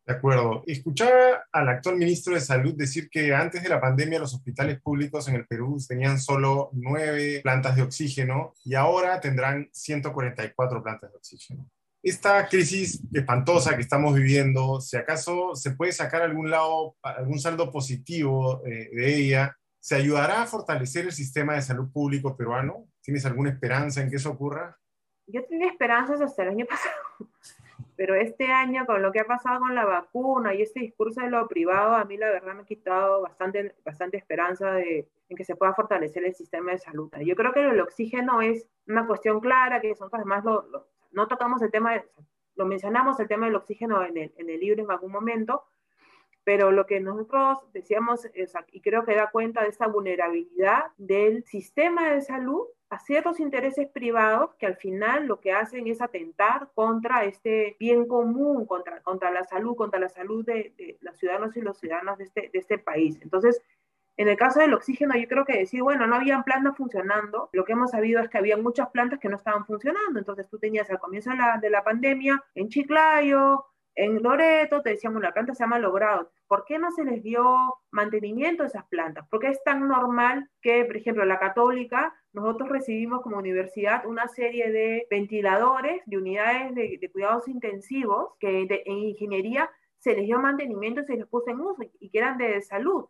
De 0.09 0.15
acuerdo. 0.15 0.63
Escuchaba 0.67 1.45
al 1.53 1.69
actual 1.69 1.97
ministro 1.97 2.33
de 2.33 2.41
Salud 2.41 2.75
decir 2.75 3.11
que 3.11 3.35
antes 3.35 3.63
de 3.63 3.69
la 3.69 3.79
pandemia 3.79 4.19
los 4.19 4.33
hospitales 4.33 4.81
públicos 4.81 5.29
en 5.29 5.35
el 5.35 5.47
Perú 5.47 5.77
tenían 5.87 6.19
solo 6.19 6.71
nueve 6.73 7.41
plantas 7.43 7.77
de 7.77 7.83
oxígeno 7.83 8.55
y 8.65 8.75
ahora 8.75 9.21
tendrán 9.21 9.69
144 9.71 10.83
plantas 10.83 11.11
de 11.11 11.17
oxígeno. 11.19 11.69
Esta 12.03 12.49
crisis 12.49 13.03
espantosa 13.13 13.77
que 13.77 13.83
estamos 13.83 14.15
viviendo, 14.15 14.81
si 14.81 14.97
acaso 14.97 15.55
se 15.55 15.73
puede 15.73 15.93
sacar 15.93 16.23
algún 16.23 16.51
lado, 16.51 16.97
algún 17.03 17.39
saldo 17.39 17.71
positivo 17.71 18.63
eh, 18.65 18.89
de 18.91 19.15
ella, 19.15 19.59
¿se 19.79 19.97
ayudará 19.97 20.41
a 20.41 20.47
fortalecer 20.47 21.05
el 21.05 21.13
sistema 21.13 21.53
de 21.53 21.61
salud 21.61 21.93
público 21.93 22.35
peruano? 22.35 22.89
¿Tienes 23.03 23.27
alguna 23.27 23.51
esperanza 23.51 24.01
en 24.01 24.09
que 24.09 24.17
eso 24.17 24.31
ocurra? 24.31 24.75
Yo 25.27 25.45
tenía 25.45 25.69
esperanzas 25.69 26.23
hasta 26.23 26.45
el 26.45 26.49
año 26.49 26.65
pasado 26.65 26.97
pero 27.99 28.15
este 28.15 28.53
año 28.53 28.87
con 28.87 29.03
lo 29.03 29.11
que 29.11 29.19
ha 29.19 29.25
pasado 29.25 29.59
con 29.59 29.75
la 29.75 29.85
vacuna 29.85 30.55
y 30.55 30.63
este 30.63 30.79
discurso 30.79 31.21
de 31.21 31.31
lo 31.31 31.49
privado, 31.49 31.97
a 31.97 32.05
mí 32.05 32.17
la 32.17 32.31
verdad 32.31 32.55
me 32.55 32.63
ha 32.63 32.65
quitado 32.65 33.23
bastante, 33.23 33.75
bastante 33.85 34.17
esperanza 34.17 34.71
de, 34.71 35.09
en 35.29 35.37
que 35.37 35.45
se 35.45 35.57
pueda 35.57 35.75
fortalecer 35.75 36.25
el 36.25 36.33
sistema 36.33 36.71
de 36.71 36.79
salud. 36.79 37.11
Yo 37.27 37.35
creo 37.35 37.53
que 37.53 37.69
el 37.69 37.81
oxígeno 37.81 38.41
es 38.41 38.69
una 38.87 39.05
cuestión 39.05 39.41
clara, 39.41 39.81
que 39.81 39.89
nosotros 39.89 40.15
además 40.15 40.45
lo, 40.45 40.87
no 41.11 41.27
tocamos 41.27 41.61
el 41.61 41.73
tema, 41.73 42.01
lo 42.55 42.67
mencionamos 42.67 43.19
el 43.19 43.27
tema 43.27 43.47
del 43.47 43.57
oxígeno 43.57 44.05
en 44.05 44.17
el, 44.17 44.33
en 44.37 44.49
el 44.49 44.61
libro 44.61 44.81
en 44.81 44.91
algún 44.93 45.11
momento, 45.11 45.65
pero 46.45 46.71
lo 46.71 46.87
que 46.87 47.01
nosotros 47.01 47.59
decíamos, 47.73 48.27
es, 48.33 48.55
y 48.71 48.81
creo 48.81 49.05
que 49.05 49.17
da 49.17 49.29
cuenta 49.33 49.63
de 49.63 49.71
esta 49.71 49.89
vulnerabilidad 49.89 50.85
del 50.99 51.43
sistema 51.43 52.13
de 52.13 52.21
salud 52.21 52.65
a 52.91 52.99
ciertos 52.99 53.39
intereses 53.41 53.89
privados 53.89 54.55
que 54.55 54.67
al 54.67 54.77
final 54.77 55.27
lo 55.27 55.41
que 55.41 55.53
hacen 55.53 55.87
es 55.87 56.01
atentar 56.01 56.71
contra 56.75 57.25
este 57.25 57.77
bien 57.79 58.07
común, 58.07 58.67
contra, 58.67 59.01
contra 59.03 59.31
la 59.31 59.45
salud, 59.45 59.77
contra 59.77 60.01
la 60.01 60.09
salud 60.09 60.45
de, 60.45 60.99
los 61.01 61.17
ciudadanos 61.19 61.57
y 61.57 61.61
los 61.61 61.79
ciudadanos 61.79 62.19
de 62.19 62.25
este, 62.25 62.51
de 62.53 62.59
este 62.59 62.79
país. 62.79 63.19
Entonces, 63.21 63.61
en 64.17 64.29
el 64.29 64.37
caso 64.37 64.61
del 64.61 64.75
oxígeno, 64.75 65.15
yo 65.17 65.29
creo 65.29 65.45
que 65.45 65.59
decir, 65.59 65.83
bueno, 65.83 66.07
no 66.07 66.17
habían 66.17 66.45
plantas 66.45 66.77
funcionando, 66.77 67.51
lo 67.53 67.65
que 67.65 67.73
hemos 67.73 67.91
sabido 67.91 68.21
es 68.21 68.29
que 68.29 68.39
había 68.39 68.57
muchas 68.57 68.89
plantas 68.91 69.21
que 69.21 69.29
no 69.29 69.37
estaban 69.37 69.65
funcionando. 69.67 70.19
Entonces, 70.19 70.49
tú 70.49 70.59
tenías 70.59 70.91
al 70.91 70.99
comienzo 70.99 71.31
de 71.31 71.37
la, 71.37 71.59
de 71.59 71.71
la 71.71 71.85
pandemia 71.85 72.43
en 72.55 72.69
Chiclayo, 72.69 73.67
en 73.99 74.23
Loreto 74.23 74.81
te 74.81 74.91
decíamos, 74.91 75.21
la 75.21 75.33
planta 75.33 75.55
se 75.55 75.65
ha 75.65 75.67
malogrado. 75.67 76.31
¿Por 76.49 76.65
qué 76.65 76.79
no 76.79 76.91
se 76.91 77.05
les 77.05 77.23
dio 77.23 77.45
mantenimiento 77.91 78.63
a 78.63 78.67
esas 78.67 78.87
plantas? 78.89 79.27
Porque 79.31 79.49
es 79.49 79.63
tan 79.63 79.87
normal 79.87 80.49
que, 80.63 80.85
por 80.87 80.97
ejemplo, 80.97 81.25
la 81.25 81.39
católica, 81.39 82.15
nosotros 82.33 82.71
recibimos 82.71 83.21
como 83.23 83.37
universidad 83.37 84.07
una 84.07 84.29
serie 84.29 84.73
de 84.73 85.07
ventiladores, 85.11 86.03
de 86.07 86.17
unidades 86.17 86.75
de, 86.75 87.11
cuidados 87.13 87.47
intensivos, 87.49 88.31
que 88.41 88.67
en 88.87 88.99
ingeniería 88.99 89.71
se 89.99 90.15
les 90.15 90.25
dio 90.25 90.41
mantenimiento 90.41 91.03
y 91.03 91.05
se 91.05 91.17
les 91.17 91.27
puso 91.27 91.51
en 91.51 91.61
uso 91.61 91.83
y 92.01 92.09
que 92.09 92.19
eran 92.19 92.39
de 92.39 92.63
salud. 92.63 93.07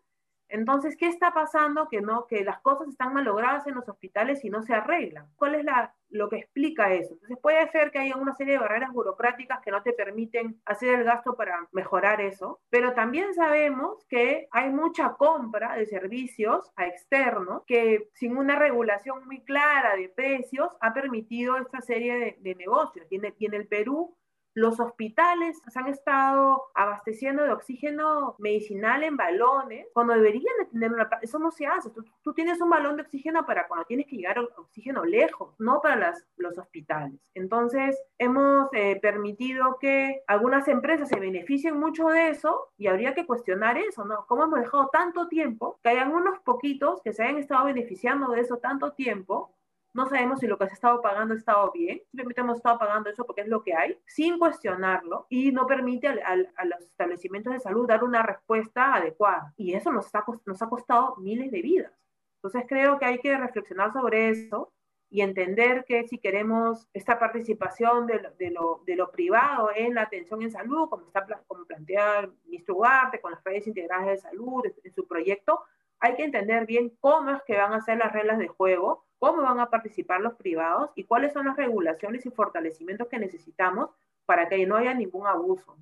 Entonces, 0.48 0.96
¿qué 0.96 1.08
está 1.08 1.32
pasando? 1.32 1.88
Que 1.88 2.00
no, 2.00 2.26
que 2.26 2.44
las 2.44 2.60
cosas 2.60 2.88
están 2.88 3.12
malogradas 3.12 3.66
en 3.66 3.74
los 3.74 3.88
hospitales 3.88 4.44
y 4.44 4.50
no 4.50 4.62
se 4.62 4.74
arreglan. 4.74 5.26
¿Cuál 5.36 5.56
es 5.56 5.64
la, 5.64 5.94
lo 6.10 6.28
que 6.28 6.36
explica 6.36 6.92
eso? 6.92 7.14
Entonces, 7.14 7.38
puede 7.40 7.70
ser 7.70 7.90
que 7.90 7.98
haya 7.98 8.16
una 8.16 8.34
serie 8.34 8.54
de 8.54 8.60
barreras 8.60 8.92
burocráticas 8.92 9.60
que 9.60 9.70
no 9.70 9.82
te 9.82 9.92
permiten 9.92 10.60
hacer 10.64 10.94
el 10.94 11.04
gasto 11.04 11.36
para 11.36 11.68
mejorar 11.72 12.20
eso, 12.20 12.60
pero 12.70 12.94
también 12.94 13.34
sabemos 13.34 14.06
que 14.08 14.48
hay 14.50 14.70
mucha 14.70 15.14
compra 15.14 15.76
de 15.76 15.86
servicios 15.86 16.72
a 16.76 16.86
externos 16.86 17.62
que 17.66 18.08
sin 18.14 18.36
una 18.36 18.58
regulación 18.58 19.26
muy 19.26 19.42
clara 19.44 19.96
de 19.96 20.08
precios 20.08 20.68
ha 20.80 20.92
permitido 20.94 21.56
esta 21.56 21.80
serie 21.80 22.38
de, 22.40 22.54
negocios. 22.54 23.06
y 23.10 23.46
en 23.46 23.54
el 23.54 23.68
Perú 23.68 24.16
los 24.58 24.80
hospitales 24.80 25.62
se 25.68 25.78
han 25.78 25.86
estado 25.86 26.70
abasteciendo 26.74 27.44
de 27.44 27.52
oxígeno 27.52 28.34
medicinal 28.38 29.04
en 29.04 29.16
balones 29.16 29.86
cuando 29.92 30.14
deberían 30.14 30.54
de 30.58 30.66
tener 30.66 30.92
una... 30.92 31.08
Eso 31.22 31.38
no 31.38 31.52
se 31.52 31.66
hace. 31.66 31.90
Tú, 32.22 32.34
tienes 32.34 32.60
un 32.60 32.68
balón 32.68 32.96
de 32.96 33.02
oxígeno 33.02 33.46
para 33.46 33.68
cuando 33.68 33.86
tienes 33.86 34.06
que 34.06 34.16
llegar 34.16 34.38
oxígeno 34.38 35.04
lejos, 35.04 35.54
no 35.58 35.80
para 35.80 35.96
las, 35.96 36.26
los 36.36 36.58
hospitales. 36.58 37.20
Entonces, 37.34 37.96
hemos 38.18 38.68
eh, 38.72 38.98
permitido 39.00 39.78
que 39.80 40.22
algunas 40.26 40.66
empresas 40.66 41.08
se 41.08 41.20
beneficien 41.20 41.78
mucho 41.78 42.08
de 42.08 42.30
eso 42.30 42.72
y 42.76 42.88
habría 42.88 43.14
que 43.14 43.26
cuestionar 43.26 43.78
eso, 43.78 44.04
¿no? 44.04 44.26
¿Cómo 44.26 44.44
hemos 44.44 44.60
dejado 44.60 44.88
tanto 44.88 45.28
tiempo 45.28 45.78
que 45.82 45.90
hayan 45.90 46.12
unos 46.12 46.40
poquitos 46.40 47.00
que 47.02 47.12
se 47.12 47.22
hayan 47.22 47.38
estado 47.38 47.66
beneficiando 47.66 48.32
de 48.32 48.40
eso 48.40 48.58
tanto 48.58 48.92
tiempo 48.92 49.54
no 49.94 50.06
sabemos 50.06 50.40
si 50.40 50.46
lo 50.46 50.58
que 50.58 50.66
se 50.66 50.72
ha 50.72 50.74
estado 50.74 51.00
pagando 51.00 51.34
ha 51.34 51.36
estado 51.36 51.72
bien, 51.72 52.00
simplemente 52.10 52.40
hemos 52.40 52.58
estado 52.58 52.78
pagando 52.78 53.10
eso 53.10 53.24
porque 53.24 53.42
es 53.42 53.48
lo 53.48 53.62
que 53.62 53.74
hay, 53.74 53.98
sin 54.06 54.38
cuestionarlo, 54.38 55.26
y 55.28 55.50
no 55.52 55.66
permite 55.66 56.08
a 56.08 56.36
los 56.36 56.80
establecimientos 56.80 57.52
de 57.52 57.60
salud 57.60 57.86
dar 57.86 58.04
una 58.04 58.22
respuesta 58.22 58.94
adecuada. 58.94 59.52
Y 59.56 59.74
eso 59.74 59.90
nos, 59.90 60.10
nos 60.46 60.62
ha 60.62 60.68
costado 60.68 61.16
miles 61.16 61.50
de 61.50 61.62
vidas. 61.62 61.92
Entonces 62.36 62.64
creo 62.68 62.98
que 62.98 63.06
hay 63.06 63.18
que 63.18 63.36
reflexionar 63.36 63.92
sobre 63.92 64.28
eso 64.28 64.72
y 65.10 65.22
entender 65.22 65.84
que 65.86 66.06
si 66.06 66.18
queremos 66.18 66.86
esta 66.92 67.18
participación 67.18 68.06
de 68.06 68.20
lo, 68.20 68.30
de 68.32 68.50
lo, 68.50 68.82
de 68.86 68.94
lo 68.94 69.10
privado 69.10 69.70
en 69.74 69.94
la 69.94 70.02
atención 70.02 70.42
en 70.42 70.50
salud, 70.50 70.88
como, 70.88 71.06
está, 71.06 71.26
como 71.46 71.64
plantea 71.64 72.20
el 72.20 72.32
ministro 72.44 72.76
Ugarte, 72.76 73.20
con 73.20 73.32
las 73.32 73.42
redes 73.42 73.66
integradas 73.66 74.06
de 74.06 74.18
salud 74.18 74.64
en 74.84 74.92
su 74.92 75.06
proyecto, 75.06 75.60
hay 75.98 76.14
que 76.14 76.24
entender 76.24 76.66
bien 76.66 76.96
cómo 77.00 77.30
es 77.30 77.42
que 77.44 77.56
van 77.56 77.72
a 77.72 77.80
ser 77.80 77.98
las 77.98 78.12
reglas 78.12 78.38
de 78.38 78.48
juego 78.48 79.07
cómo 79.18 79.42
van 79.42 79.60
a 79.60 79.70
participar 79.70 80.20
los 80.20 80.34
privados 80.34 80.90
y 80.94 81.04
cuáles 81.04 81.32
son 81.32 81.46
las 81.46 81.56
regulaciones 81.56 82.24
y 82.26 82.30
fortalecimientos 82.30 83.08
que 83.08 83.18
necesitamos 83.18 83.90
para 84.26 84.48
que 84.48 84.66
no 84.66 84.76
haya 84.76 84.94
ningún 84.94 85.26
abuso. 85.26 85.76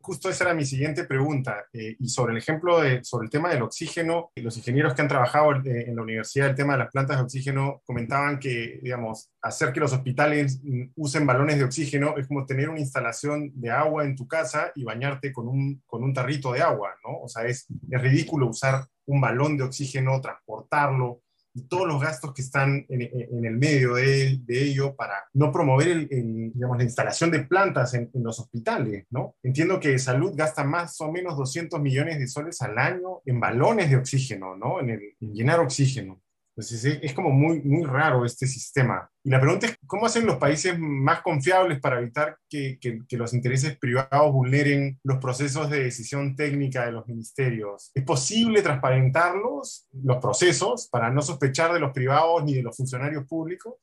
Justo 0.00 0.30
esa 0.30 0.44
era 0.44 0.54
mi 0.54 0.64
siguiente 0.64 1.04
pregunta. 1.04 1.66
Eh, 1.72 1.96
y 1.98 2.08
sobre 2.08 2.32
el 2.32 2.38
ejemplo, 2.38 2.80
de, 2.80 3.04
sobre 3.04 3.26
el 3.26 3.30
tema 3.30 3.50
del 3.50 3.62
oxígeno, 3.62 4.30
los 4.36 4.56
ingenieros 4.56 4.94
que 4.94 5.02
han 5.02 5.08
trabajado 5.08 5.56
en 5.64 5.94
la 5.94 6.02
universidad 6.02 6.48
el 6.48 6.54
tema 6.54 6.74
de 6.74 6.78
las 6.78 6.90
plantas 6.90 7.16
de 7.16 7.24
oxígeno 7.24 7.82
comentaban 7.84 8.38
que, 8.38 8.78
digamos, 8.80 9.30
hacer 9.42 9.72
que 9.72 9.80
los 9.80 9.92
hospitales 9.92 10.60
usen 10.94 11.26
balones 11.26 11.58
de 11.58 11.64
oxígeno 11.64 12.16
es 12.16 12.28
como 12.28 12.46
tener 12.46 12.70
una 12.70 12.80
instalación 12.80 13.50
de 13.54 13.70
agua 13.70 14.04
en 14.04 14.14
tu 14.14 14.26
casa 14.26 14.72
y 14.74 14.84
bañarte 14.84 15.32
con 15.32 15.48
un, 15.48 15.82
con 15.84 16.02
un 16.04 16.14
tarrito 16.14 16.52
de 16.52 16.62
agua, 16.62 16.94
¿no? 17.04 17.20
O 17.20 17.28
sea, 17.28 17.44
es, 17.44 17.66
es 17.90 18.00
ridículo 18.00 18.46
usar 18.46 18.86
un 19.06 19.20
balón 19.20 19.56
de 19.56 19.64
oxígeno, 19.64 20.20
transportarlo, 20.20 21.22
todos 21.68 21.86
los 21.86 22.00
gastos 22.00 22.32
que 22.32 22.42
están 22.42 22.86
en, 22.88 23.44
el 23.44 23.56
medio 23.56 23.94
de, 23.94 24.40
ello 24.48 24.94
para 24.94 25.14
no 25.34 25.50
promover 25.52 26.08
digamos, 26.08 26.78
la 26.78 26.84
instalación 26.84 27.30
de 27.30 27.44
plantas 27.44 27.94
en, 27.94 28.10
los 28.14 28.38
hospitales, 28.40 29.06
¿no? 29.10 29.36
Entiendo 29.42 29.80
que 29.80 29.98
salud 29.98 30.32
gasta 30.34 30.64
más 30.64 31.00
o 31.00 31.10
menos 31.10 31.36
200 31.36 31.80
millones 31.80 32.18
de 32.18 32.26
soles 32.26 32.60
al 32.62 32.78
año 32.78 33.22
en 33.24 33.40
balones 33.40 33.90
de 33.90 33.96
oxígeno, 33.96 34.56
¿no? 34.56 34.80
En, 34.80 34.90
en 34.90 35.34
llenar 35.34 35.60
oxígeno. 35.60 36.20
Entonces 36.58 36.98
es 37.00 37.14
como 37.14 37.30
muy, 37.30 37.62
muy 37.62 37.84
raro 37.84 38.24
este 38.24 38.48
sistema. 38.48 39.08
Y 39.22 39.30
la 39.30 39.40
pregunta 39.40 39.66
es, 39.66 39.76
¿cómo 39.86 40.06
hacen 40.06 40.26
los 40.26 40.38
países 40.38 40.76
más 40.76 41.22
confiables 41.22 41.78
para 41.78 42.00
evitar 42.00 42.36
que, 42.50 42.80
que, 42.80 43.16
los 43.16 43.32
intereses 43.32 43.78
privados 43.78 44.32
vulneren 44.32 44.98
los 45.04 45.18
procesos 45.18 45.70
de 45.70 45.84
decisión 45.84 46.34
técnica 46.34 46.84
de 46.84 46.90
los 46.90 47.06
ministerios? 47.06 47.92
¿Es 47.94 48.02
posible 48.02 48.60
transparentarlos, 48.60 49.86
los 50.02 50.16
procesos, 50.16 50.88
para 50.88 51.10
no 51.12 51.22
sospechar 51.22 51.72
de 51.72 51.78
los 51.78 51.92
privados 51.92 52.42
ni 52.42 52.54
de 52.54 52.64
los 52.64 52.76
funcionarios 52.76 53.24
públicos? 53.28 53.74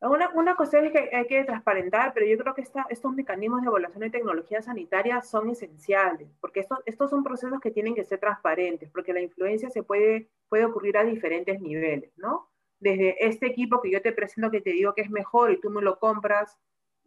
Una, 0.00 0.30
una 0.34 0.54
cuestión 0.54 0.84
es 0.84 0.92
que 0.92 1.10
hay 1.12 1.26
que 1.26 1.42
transparentar, 1.42 2.12
pero 2.14 2.24
yo 2.24 2.38
creo 2.38 2.54
que 2.54 2.60
esta, 2.60 2.86
estos 2.88 3.12
mecanismos 3.12 3.62
de 3.62 3.66
evaluación 3.66 4.00
de 4.00 4.10
tecnología 4.10 4.62
sanitaria 4.62 5.22
son 5.22 5.50
esenciales, 5.50 6.28
porque 6.40 6.60
estos, 6.60 6.78
estos 6.86 7.10
son 7.10 7.24
procesos 7.24 7.60
que 7.60 7.72
tienen 7.72 7.96
que 7.96 8.04
ser 8.04 8.20
transparentes, 8.20 8.90
porque 8.90 9.12
la 9.12 9.20
influencia 9.20 9.70
se 9.70 9.82
puede, 9.82 10.28
puede 10.48 10.66
ocurrir 10.66 10.96
a 10.98 11.04
diferentes 11.04 11.60
niveles, 11.60 12.12
¿no? 12.16 12.48
Desde 12.78 13.26
este 13.26 13.46
equipo 13.46 13.80
que 13.82 13.90
yo 13.90 14.00
te 14.00 14.12
presento 14.12 14.52
que 14.52 14.60
te 14.60 14.70
digo 14.70 14.94
que 14.94 15.02
es 15.02 15.10
mejor 15.10 15.50
y 15.50 15.60
tú 15.60 15.68
me 15.68 15.82
lo 15.82 15.98
compras 15.98 16.56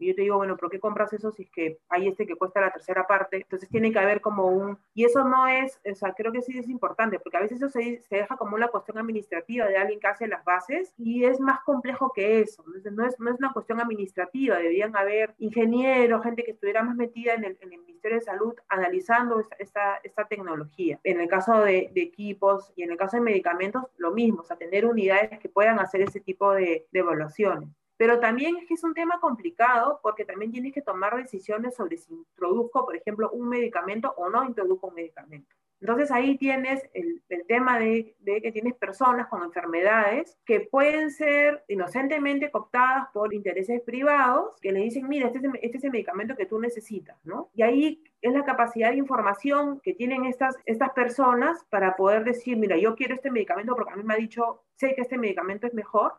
y 0.02 0.08
yo 0.08 0.16
te 0.16 0.22
digo, 0.22 0.38
bueno, 0.38 0.58
¿por 0.58 0.70
qué 0.70 0.80
compras 0.80 1.14
eso 1.14 1.32
si 1.32 1.44
es 1.44 1.52
que 1.52 1.80
hay 1.90 2.08
este 2.08 2.26
que 2.26 2.36
cuesta 2.36 2.62
la 2.62 2.72
tercera 2.72 3.06
parte? 3.06 3.38
Entonces 3.38 3.70
tiene 3.70 3.92
que 3.92 4.00
haber 4.00 4.22
como 4.22 4.48
un... 4.48 4.78
Y 4.94 5.06
eso 5.06 5.24
no 5.24 5.48
es, 5.48 5.80
o 5.90 5.96
sea, 5.96 6.14
creo 6.14 6.32
que 6.32 6.42
sí 6.42 6.58
es 6.58 6.68
importante, 6.68 7.20
porque 7.20 7.38
a 7.38 7.42
veces 7.42 7.58
eso 7.58 7.70
se, 7.70 8.00
se 8.02 8.18
deja 8.18 8.36
como 8.38 8.56
una 8.56 8.70
cuestión 8.70 8.98
administrativa 8.98 9.68
de 9.68 9.78
alguien 9.78 10.00
que 10.00 10.08
hace 10.08 10.28
las 10.28 10.44
bases 10.44 10.94
y 10.98 11.26
es 11.26 11.40
más 11.40 11.62
complejo 11.62 12.12
que 12.14 12.42
eso. 12.42 12.64
Entonces 12.66 12.92
no 12.94 13.06
es, 13.06 13.20
no 13.20 13.32
es 13.32 13.38
una 13.38 13.54
cuestión 13.54 13.80
administrativa, 13.80 14.58
deberían 14.58 14.96
haber 14.96 15.36
ingenieros, 15.38 16.24
gente 16.24 16.44
que 16.44 16.52
estuviera 16.52 16.84
más 16.84 16.96
metida 16.96 17.34
en 17.34 17.44
el, 17.44 17.58
en 17.62 17.74
el 17.74 17.80
Ministerio 17.80 18.18
de 18.18 18.26
Salud 18.26 18.54
analizando 18.68 19.40
esta, 19.40 19.56
esta, 19.60 19.96
esta, 20.04 20.28
tecnología. 20.28 21.00
En 21.04 21.20
el 21.20 21.28
caso 21.28 21.60
de, 21.60 21.92
de, 21.94 22.02
equipos 22.02 22.72
y 22.76 22.84
en 22.84 22.92
el 22.92 22.98
caso 22.98 23.18
de 23.18 23.22
medicamentos, 23.22 23.84
lo 23.98 24.12
mismo, 24.12 24.42
o 24.42 24.44
sea, 24.44 24.58
tener 24.58 24.86
unidades 24.86 25.40
que 25.40 25.50
puedan 25.50 25.80
hacer 25.80 26.02
ese 26.02 26.20
tipo 26.20 26.54
de, 26.54 26.88
de 26.92 27.00
evaluaciones. 27.00 27.70
Pero 28.02 28.20
también 28.20 28.58
es 28.58 28.68
que 28.68 28.74
es 28.74 28.84
un 28.84 28.96
tema 28.96 29.20
complicado 29.20 30.00
porque 30.02 30.26
también 30.26 30.52
tienes 30.52 30.74
que 30.74 30.82
tomar 30.82 31.16
decisiones 31.18 31.76
sobre 31.76 31.98
si 31.98 32.12
introduzco, 32.12 32.84
por 32.84 32.96
ejemplo, 32.96 33.30
un 33.30 33.48
medicamento 33.48 34.12
o 34.18 34.28
no 34.28 34.44
introduzco 34.44 34.88
un 34.88 34.96
medicamento. 34.96 35.56
Entonces 35.80 36.10
ahí 36.10 36.36
tienes 36.36 36.82
el, 36.96 37.22
el 37.30 37.46
tema 37.46 37.78
de, 37.78 38.16
de, 38.18 38.42
que 38.42 38.52
tienes 38.52 38.74
personas 38.74 39.28
con 39.28 39.44
enfermedades 39.44 40.36
que 40.46 40.62
pueden 40.62 41.12
ser 41.12 41.64
inocentemente 41.68 42.50
cooptadas 42.50 43.10
por 43.14 43.36
intereses 43.36 43.80
privados 43.82 44.56
que 44.62 44.72
le 44.72 44.80
dicen, 44.80 45.08
mira, 45.08 45.28
este 45.28 45.38
es, 45.38 45.44
el, 45.44 45.52
este 45.62 45.78
es 45.78 45.84
el 45.84 45.92
medicamento 45.92 46.36
que 46.36 46.48
tú 46.48 46.58
necesitas, 46.58 47.24
¿no? 47.24 47.52
Y 47.54 47.62
ahí 47.62 48.04
es 48.20 48.34
la 48.34 48.44
capacidad 48.44 48.90
de 48.90 48.98
información 48.98 49.80
que 49.80 49.94
tienen 49.94 50.26
estas, 50.26 50.56
estas 50.66 50.90
personas 50.94 51.64
para 51.70 51.96
poder 51.96 52.24
decir, 52.24 52.58
mira, 52.58 52.78
yo 52.78 52.96
quiero 52.96 53.14
este 53.14 53.30
medicamento 53.30 53.76
porque 53.76 53.94
a 53.94 53.96
mí 53.96 54.04
me 54.04 54.16
ha 54.16 54.18
dicho, 54.18 54.64
sé 54.74 54.96
que 54.96 55.02
este 55.02 55.20
medicamento 55.20 55.68
es 55.68 55.76
mejor, 55.76 56.14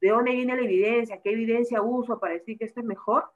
de 0.00 0.08
dónde 0.08 0.32
viene 0.32 0.56
la 0.56 0.62
evidencia, 0.62 1.20
qué 1.22 1.30
evidencia 1.30 1.82
uso 1.82 2.18
para 2.18 2.34
decir 2.34 2.58
que 2.58 2.64
esto 2.64 2.80
es 2.80 2.86
mejor, 2.86 3.30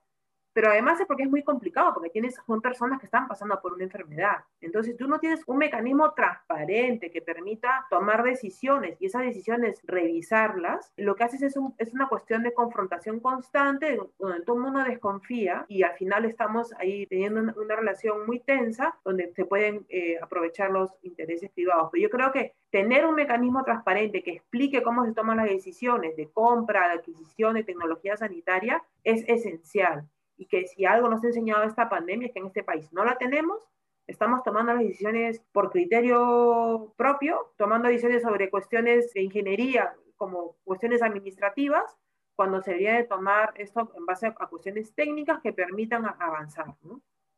pero 0.52 0.70
además 0.70 1.00
es 1.00 1.06
porque 1.06 1.24
es 1.24 1.30
muy 1.30 1.42
complicado, 1.42 1.92
porque 1.94 2.10
tienes, 2.10 2.36
son 2.46 2.60
personas 2.60 2.98
que 2.98 3.06
están 3.06 3.28
pasando 3.28 3.60
por 3.60 3.72
una 3.72 3.84
enfermedad. 3.84 4.44
Entonces 4.60 4.96
tú 4.96 5.06
no 5.06 5.18
tienes 5.18 5.42
un 5.46 5.58
mecanismo 5.58 6.12
transparente 6.12 7.10
que 7.10 7.22
permita 7.22 7.86
tomar 7.90 8.22
decisiones 8.22 8.96
y 9.00 9.06
esas 9.06 9.22
decisiones 9.22 9.80
revisarlas. 9.84 10.92
Lo 10.96 11.14
que 11.14 11.24
haces 11.24 11.42
es, 11.42 11.56
un, 11.56 11.74
es 11.78 11.92
una 11.92 12.08
cuestión 12.08 12.42
de 12.42 12.52
confrontación 12.52 13.20
constante, 13.20 13.98
donde 14.18 14.42
todo 14.42 14.56
el 14.56 14.62
mundo 14.62 14.82
desconfía 14.84 15.64
y 15.68 15.82
al 15.82 15.94
final 15.94 16.24
estamos 16.24 16.72
ahí 16.78 17.06
teniendo 17.06 17.40
una, 17.40 17.54
una 17.56 17.76
relación 17.76 18.26
muy 18.26 18.40
tensa, 18.40 18.98
donde 19.04 19.32
se 19.34 19.44
pueden 19.44 19.86
eh, 19.88 20.18
aprovechar 20.20 20.70
los 20.70 20.90
intereses 21.02 21.50
privados. 21.50 21.90
Pero 21.92 22.02
yo 22.02 22.10
creo 22.10 22.32
que 22.32 22.54
tener 22.70 23.06
un 23.06 23.14
mecanismo 23.14 23.64
transparente 23.64 24.22
que 24.22 24.32
explique 24.32 24.82
cómo 24.82 25.04
se 25.04 25.12
toman 25.12 25.38
las 25.38 25.46
decisiones 25.46 26.16
de 26.16 26.28
compra, 26.30 26.88
de 26.88 26.94
adquisición 26.94 27.54
de 27.54 27.64
tecnología 27.64 28.16
sanitaria 28.16 28.82
es 29.04 29.24
esencial 29.28 30.08
y 30.40 30.46
que 30.46 30.66
si 30.66 30.86
algo 30.86 31.08
nos 31.08 31.22
ha 31.22 31.26
enseñado 31.26 31.64
esta 31.64 31.90
pandemia 31.90 32.28
es 32.28 32.32
que 32.32 32.38
en 32.38 32.46
este 32.46 32.64
país 32.64 32.90
no 32.92 33.04
la 33.04 33.18
tenemos, 33.18 33.62
estamos 34.06 34.42
tomando 34.42 34.72
las 34.72 34.82
decisiones 34.82 35.42
por 35.52 35.70
criterio 35.70 36.94
propio, 36.96 37.52
tomando 37.58 37.88
decisiones 37.88 38.22
sobre 38.22 38.48
cuestiones 38.48 39.12
de 39.12 39.20
ingeniería 39.22 39.94
como 40.16 40.56
cuestiones 40.64 41.02
administrativas, 41.02 41.94
cuando 42.34 42.62
se 42.62 42.70
debería 42.70 42.94
de 42.94 43.04
tomar 43.04 43.52
esto 43.58 43.92
en 43.94 44.06
base 44.06 44.28
a, 44.28 44.32
cuestiones 44.32 44.94
técnicas 44.94 45.40
que 45.42 45.52
permitan 45.52 46.06
avanzar. 46.06 46.74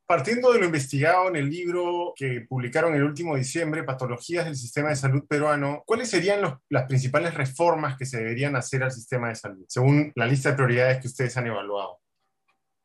Partiendo 0.07 0.53
de 0.53 0.61
lo 0.61 0.67
investigado 0.67 1.27
en 1.27 1.35
el 1.35 1.51
libro 1.51 2.12
que 2.15 2.47
publicaron 2.49 2.95
el 2.95 3.03
último 3.03 3.35
diciembre, 3.35 3.83
Patologías 3.83 4.45
del 4.45 4.55
Sistema 4.55 4.91
de 4.91 4.97
Salud 4.97 5.25
Peruano, 5.29 5.83
¿cuáles 5.87 6.09
serían 6.09 6.61
las 6.69 6.85
principales 6.85 7.35
reformas 7.35 7.97
que 7.97 8.07
se 8.07 8.19
deberían 8.19 8.55
hacer 8.55 8.85
al 8.85 8.93
sistema 8.93 9.29
de 9.29 9.35
salud, 9.35 9.65
según 9.67 10.12
la 10.15 10.27
lista 10.27 10.51
de 10.51 10.57
prioridades 10.57 11.01
que 11.01 11.09
ustedes 11.09 11.37
han 11.37 11.49
evaluado? 11.49 12.02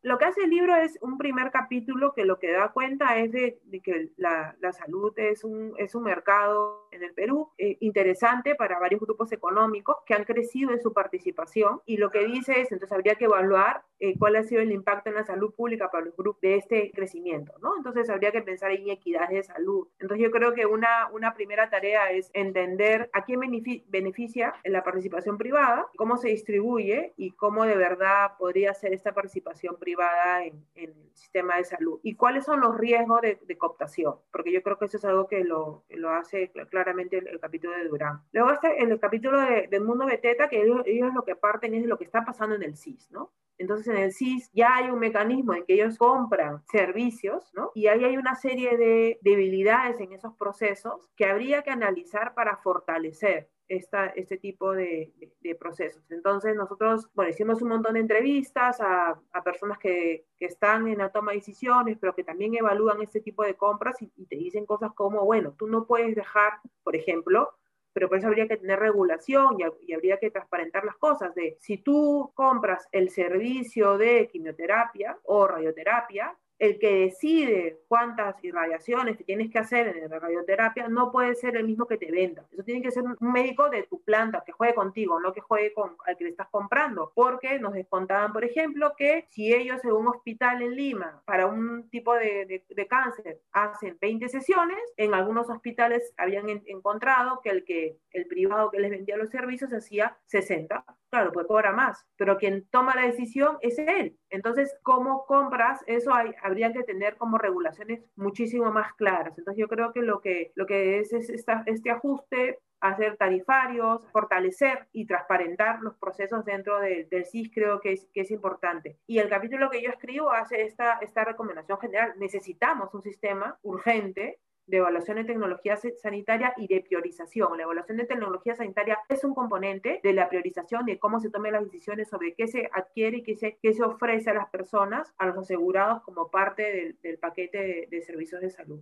Lo 0.08 0.16
que 0.16 0.24
hace 0.24 0.44
el 0.44 0.48
libro 0.48 0.74
es 0.74 0.98
un 1.02 1.18
primer 1.18 1.50
capítulo 1.50 2.14
que 2.14 2.24
lo 2.24 2.38
que 2.38 2.50
da 2.50 2.72
cuenta 2.72 3.18
es 3.18 3.30
de, 3.30 3.60
que 3.84 4.08
la, 4.16 4.56
la, 4.58 4.72
salud 4.72 5.12
es 5.16 5.44
un, 5.44 5.74
es 5.76 5.94
un 5.94 6.04
mercado 6.04 6.87
en 6.90 7.02
el 7.02 7.14
Perú 7.14 7.50
eh, 7.58 7.76
interesante 7.80 8.54
para 8.54 8.78
varios 8.78 9.00
grupos 9.00 9.32
económicos 9.32 9.96
que 10.06 10.14
han 10.14 10.24
crecido 10.24 10.72
en 10.72 10.80
su 10.80 10.92
participación 10.92 11.80
y 11.86 11.96
lo 11.96 12.10
que 12.10 12.26
dice 12.26 12.60
es, 12.60 12.72
entonces 12.72 12.92
habría 12.92 13.14
que 13.14 13.24
evaluar 13.24 13.82
eh, 14.00 14.16
cuál 14.18 14.36
ha 14.36 14.44
sido 14.44 14.62
el 14.62 14.70
impacto 14.70 15.08
en 15.10 15.16
la 15.16 15.24
salud 15.24 15.52
pública 15.54 15.90
para 15.90 16.04
los 16.04 16.16
grupos 16.16 16.40
de 16.40 16.56
este 16.56 16.92
crecimiento, 16.92 17.52
¿no? 17.60 17.76
Entonces 17.76 18.08
habría 18.10 18.30
que 18.30 18.42
pensar 18.42 18.70
en 18.70 18.88
equidad 18.90 19.28
de 19.28 19.42
salud. 19.42 19.88
Entonces 19.98 20.24
yo 20.24 20.30
creo 20.30 20.54
que 20.54 20.66
una, 20.66 21.08
una 21.12 21.34
primera 21.34 21.68
tarea 21.68 22.10
es 22.10 22.30
entender 22.32 23.10
a 23.12 23.24
quién 23.24 23.40
beneficia 23.88 24.54
la 24.64 24.84
participación 24.84 25.36
privada, 25.36 25.86
cómo 25.96 26.16
se 26.16 26.28
distribuye 26.28 27.12
y 27.16 27.32
cómo 27.32 27.64
de 27.64 27.76
verdad 27.76 28.32
podría 28.38 28.72
ser 28.74 28.92
esta 28.92 29.12
participación 29.12 29.76
privada 29.78 30.44
en, 30.44 30.64
en, 30.74 30.90
el 30.90 31.10
sistema 31.14 31.56
de 31.56 31.64
salud 31.64 31.98
y 32.02 32.14
cuáles 32.14 32.44
son 32.44 32.60
los 32.60 32.76
riesgos 32.78 33.20
de, 33.20 33.38
de 33.44 33.58
cooptación, 33.58 34.16
porque 34.30 34.52
yo 34.52 34.62
creo 34.62 34.78
que 34.78 34.84
eso 34.84 34.96
es 34.96 35.04
algo 35.04 35.26
que 35.26 35.42
lo, 35.44 35.84
que 35.88 35.96
lo 35.96 36.10
hace 36.10 36.52
claramente 36.78 37.18
el, 37.18 37.28
el, 37.28 37.40
capítulo 37.40 37.76
de 37.76 37.84
Durán. 37.84 38.22
Luego 38.32 38.52
está 38.52 38.72
el 38.72 38.98
capítulo 39.00 39.40
de, 39.40 39.66
del 39.68 39.84
mundo 39.84 40.06
Beteta, 40.06 40.48
que 40.48 40.62
ellos, 40.62 40.82
ellos 40.86 41.12
lo 41.12 41.24
que 41.24 41.36
parten 41.36 41.74
es 41.74 41.82
de 41.82 41.88
lo 41.88 41.98
que 41.98 42.04
está 42.04 42.24
pasando 42.24 42.54
en 42.54 42.62
el 42.62 42.76
CIS, 42.76 43.10
¿no? 43.10 43.32
Entonces 43.58 43.88
en 43.88 43.96
el 43.96 44.12
CIS 44.12 44.50
ya 44.52 44.76
hay 44.76 44.90
un 44.90 45.00
mecanismo 45.00 45.52
en 45.52 45.64
que 45.64 45.74
ellos 45.74 45.98
compran 45.98 46.62
servicios, 46.70 47.52
¿no? 47.54 47.72
Y 47.74 47.88
ahí 47.88 48.04
hay 48.04 48.16
una 48.16 48.36
serie 48.36 48.76
de 48.76 49.18
debilidades 49.22 50.00
en 50.00 50.12
esos 50.12 50.34
procesos 50.34 51.08
que 51.16 51.26
habría 51.26 51.62
que 51.62 51.70
analizar 51.70 52.34
para 52.34 52.56
fortalecer 52.58 53.50
esta, 53.68 54.06
este 54.06 54.38
tipo 54.38 54.72
de, 54.72 55.12
de, 55.18 55.32
de, 55.40 55.54
procesos. 55.54 56.02
Entonces 56.10 56.56
nosotros, 56.56 57.08
bueno, 57.14 57.30
hicimos 57.30 57.60
un 57.62 57.68
montón 57.68 57.94
de 57.94 58.00
entrevistas 58.00 58.80
a, 58.80 59.20
a 59.32 59.42
personas 59.42 59.78
que, 59.78 60.24
que, 60.38 60.46
están 60.46 60.88
en 60.88 60.98
la 60.98 61.10
toma 61.10 61.32
de 61.32 61.38
decisiones, 61.38 61.98
pero 62.00 62.14
que 62.14 62.24
también 62.24 62.54
evalúan 62.54 63.02
este 63.02 63.20
tipo 63.20 63.44
de 63.44 63.54
compras 63.54 64.00
y, 64.00 64.10
y 64.16 64.26
te 64.26 64.36
dicen 64.36 64.66
cosas 64.66 64.92
como, 64.94 65.24
bueno, 65.24 65.54
tú 65.58 65.66
no 65.66 65.86
puedes 65.86 66.16
dejar, 66.16 66.54
por 66.82 66.96
ejemplo, 66.96 67.52
pero 67.92 68.08
por 68.08 68.18
eso 68.18 68.28
habría 68.28 68.48
que 68.48 68.56
tener 68.56 68.78
regulación 68.78 69.58
y, 69.58 69.64
y, 69.90 69.94
habría 69.94 70.18
que 70.18 70.30
transparentar 70.30 70.84
las 70.84 70.96
cosas 70.96 71.34
de 71.34 71.56
si 71.60 71.78
tú 71.78 72.32
compras 72.34 72.86
el 72.92 73.10
servicio 73.10 73.98
de 73.98 74.28
quimioterapia 74.28 75.18
o 75.24 75.46
radioterapia, 75.46 76.36
el 76.58 76.78
que 76.78 77.06
decide 77.06 77.80
cuántas 77.88 78.42
irradiaciones 78.42 79.16
te 79.16 79.24
tienes 79.24 79.50
que 79.50 79.58
hacer 79.58 79.96
en 79.96 80.10
la 80.10 80.18
radioterapia 80.18 80.88
no 80.88 81.12
puede 81.12 81.34
ser 81.34 81.56
el 81.56 81.64
mismo 81.64 81.86
que 81.86 81.96
te 81.96 82.10
venda. 82.10 82.44
Eso 82.52 82.62
tiene 82.64 82.82
que 82.82 82.90
ser 82.90 83.04
un 83.04 83.16
médico 83.20 83.68
de 83.70 83.84
tu 83.84 84.02
planta 84.02 84.42
que 84.44 84.52
juegue 84.52 84.74
contigo, 84.74 85.20
no 85.20 85.32
que 85.32 85.40
juegue 85.40 85.72
con 85.72 85.96
al 86.06 86.16
que 86.16 86.24
le 86.24 86.30
estás 86.30 86.48
comprando. 86.48 87.12
Porque 87.14 87.58
nos 87.58 87.74
descontaban, 87.74 88.32
por 88.32 88.44
ejemplo, 88.44 88.94
que 88.96 89.26
si 89.30 89.54
ellos 89.54 89.84
en 89.84 89.92
un 89.92 90.08
hospital 90.08 90.62
en 90.62 90.74
Lima 90.74 91.22
para 91.24 91.46
un 91.46 91.88
tipo 91.90 92.14
de, 92.14 92.64
de, 92.68 92.86
cáncer 92.86 93.40
hacen 93.52 93.98
20 94.00 94.28
sesiones, 94.28 94.78
en 94.96 95.14
algunos 95.14 95.50
hospitales 95.50 96.14
habían 96.16 96.48
en, 96.48 96.62
encontrado 96.66 97.40
que 97.42 97.50
el 97.50 97.64
que 97.64 97.98
el 98.12 98.26
privado 98.26 98.70
que 98.70 98.80
les 98.80 98.90
vendía 98.90 99.16
los 99.16 99.30
servicios 99.30 99.72
hacía 99.72 100.16
60. 100.26 100.84
Claro, 101.10 101.32
pues 101.32 101.46
cobra 101.46 101.72
más, 101.72 102.06
pero 102.16 102.36
quien 102.36 102.66
toma 102.70 102.94
la 102.94 103.06
decisión 103.06 103.56
es 103.60 103.78
él. 103.78 104.18
Entonces, 104.28 104.76
¿cómo 104.82 105.24
compras? 105.24 105.82
Eso 105.86 106.12
hay, 106.12 106.34
habría 106.48 106.72
que 106.72 106.82
tener 106.82 107.16
como 107.16 107.38
regulaciones 107.38 108.00
muchísimo 108.16 108.72
más 108.72 108.94
claras. 108.94 109.38
Entonces 109.38 109.60
yo 109.60 109.68
creo 109.68 109.92
que 109.92 110.02
lo 110.02 110.20
que, 110.20 110.52
lo 110.54 110.66
que 110.66 110.98
es, 110.98 111.12
es 111.12 111.30
este 111.30 111.90
ajuste 111.90 112.58
hacer 112.80 113.16
tarifarios, 113.16 114.02
fortalecer 114.12 114.86
y 114.92 115.06
transparentar 115.06 115.80
los 115.82 115.96
procesos 115.96 116.44
dentro 116.44 116.78
del 116.78 117.24
CIS 117.24 117.50
creo 117.52 117.80
que 117.80 117.92
es, 117.92 118.08
que 118.12 118.22
es 118.22 118.30
importante. 118.30 118.98
Y 119.06 119.18
el 119.18 119.28
capítulo 119.28 119.70
que 119.70 119.82
yo 119.82 119.90
escribo 119.90 120.30
hace 120.30 120.62
esta, 120.62 120.98
esta 121.00 121.24
recomendación 121.24 121.78
general. 121.78 122.14
Necesitamos 122.18 122.92
un 122.94 123.02
sistema 123.02 123.58
urgente 123.62 124.38
de 124.68 124.76
evaluación 124.76 125.16
de 125.16 125.24
tecnología 125.24 125.76
sanitaria 125.76 126.54
y 126.56 126.68
de 126.68 126.80
priorización. 126.80 127.56
La 127.56 127.64
evaluación 127.64 127.96
de 127.96 128.04
tecnología 128.04 128.54
sanitaria 128.54 128.98
es 129.08 129.24
un 129.24 129.34
componente 129.34 130.00
de 130.02 130.12
la 130.12 130.28
priorización 130.28 130.84
de 130.86 130.98
cómo 130.98 131.20
se 131.20 131.30
tomen 131.30 131.52
las 131.52 131.64
decisiones 131.64 132.08
sobre 132.08 132.34
qué 132.34 132.46
se 132.46 132.68
adquiere 132.72 133.18
y 133.18 133.22
qué 133.22 133.36
se, 133.36 133.58
qué 133.60 133.72
se 133.72 133.82
ofrece 133.82 134.30
a 134.30 134.34
las 134.34 134.48
personas, 134.50 135.12
a 135.18 135.26
los 135.26 135.38
asegurados 135.38 136.02
como 136.02 136.30
parte 136.30 136.96
del, 137.02 137.18
paquete 137.18 137.88
de 137.90 138.02
servicios 138.02 138.40
de 138.40 138.50
salud. 138.50 138.80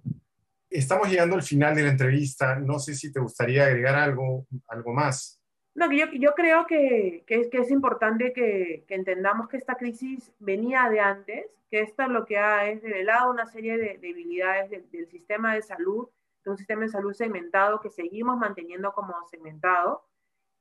Estamos 0.68 1.08
llegando 1.08 1.36
al 1.36 1.42
final 1.42 1.74
de 1.74 1.82
la 1.82 1.90
entrevista. 1.90 2.58
No 2.58 2.78
sé 2.78 2.94
si 2.94 3.12
te 3.12 3.20
gustaría 3.20 3.64
agregar 3.64 3.94
algo, 3.94 4.46
algo 4.66 4.92
más. 4.92 5.40
No, 5.76 5.92
yo, 5.92 6.06
yo 6.14 6.32
creo 6.34 6.66
que, 6.66 7.22
que, 7.26 7.34
es, 7.42 7.48
que 7.48 7.58
es 7.58 7.70
importante 7.70 8.32
que, 8.32 8.84
que, 8.88 8.94
entendamos 8.94 9.46
que 9.48 9.58
esta 9.58 9.74
crisis 9.74 10.32
venía 10.38 10.88
de 10.88 11.00
antes, 11.00 11.46
que 11.70 11.80
esto 11.80 12.08
lo 12.08 12.24
que 12.24 12.38
ha 12.38 12.66
es 12.70 12.82
revelado 12.82 13.30
una 13.30 13.46
serie 13.46 13.76
de 13.76 13.98
debilidades 13.98 14.70
del, 14.70 14.90
del, 14.90 15.06
sistema 15.06 15.54
de 15.54 15.60
salud, 15.60 16.08
de 16.44 16.50
un 16.50 16.56
sistema 16.56 16.82
de 16.82 16.88
salud 16.88 17.12
segmentado 17.12 17.80
que 17.80 17.90
seguimos 17.90 18.38
manteniendo 18.38 18.92
como 18.92 19.12
segmentado 19.30 20.06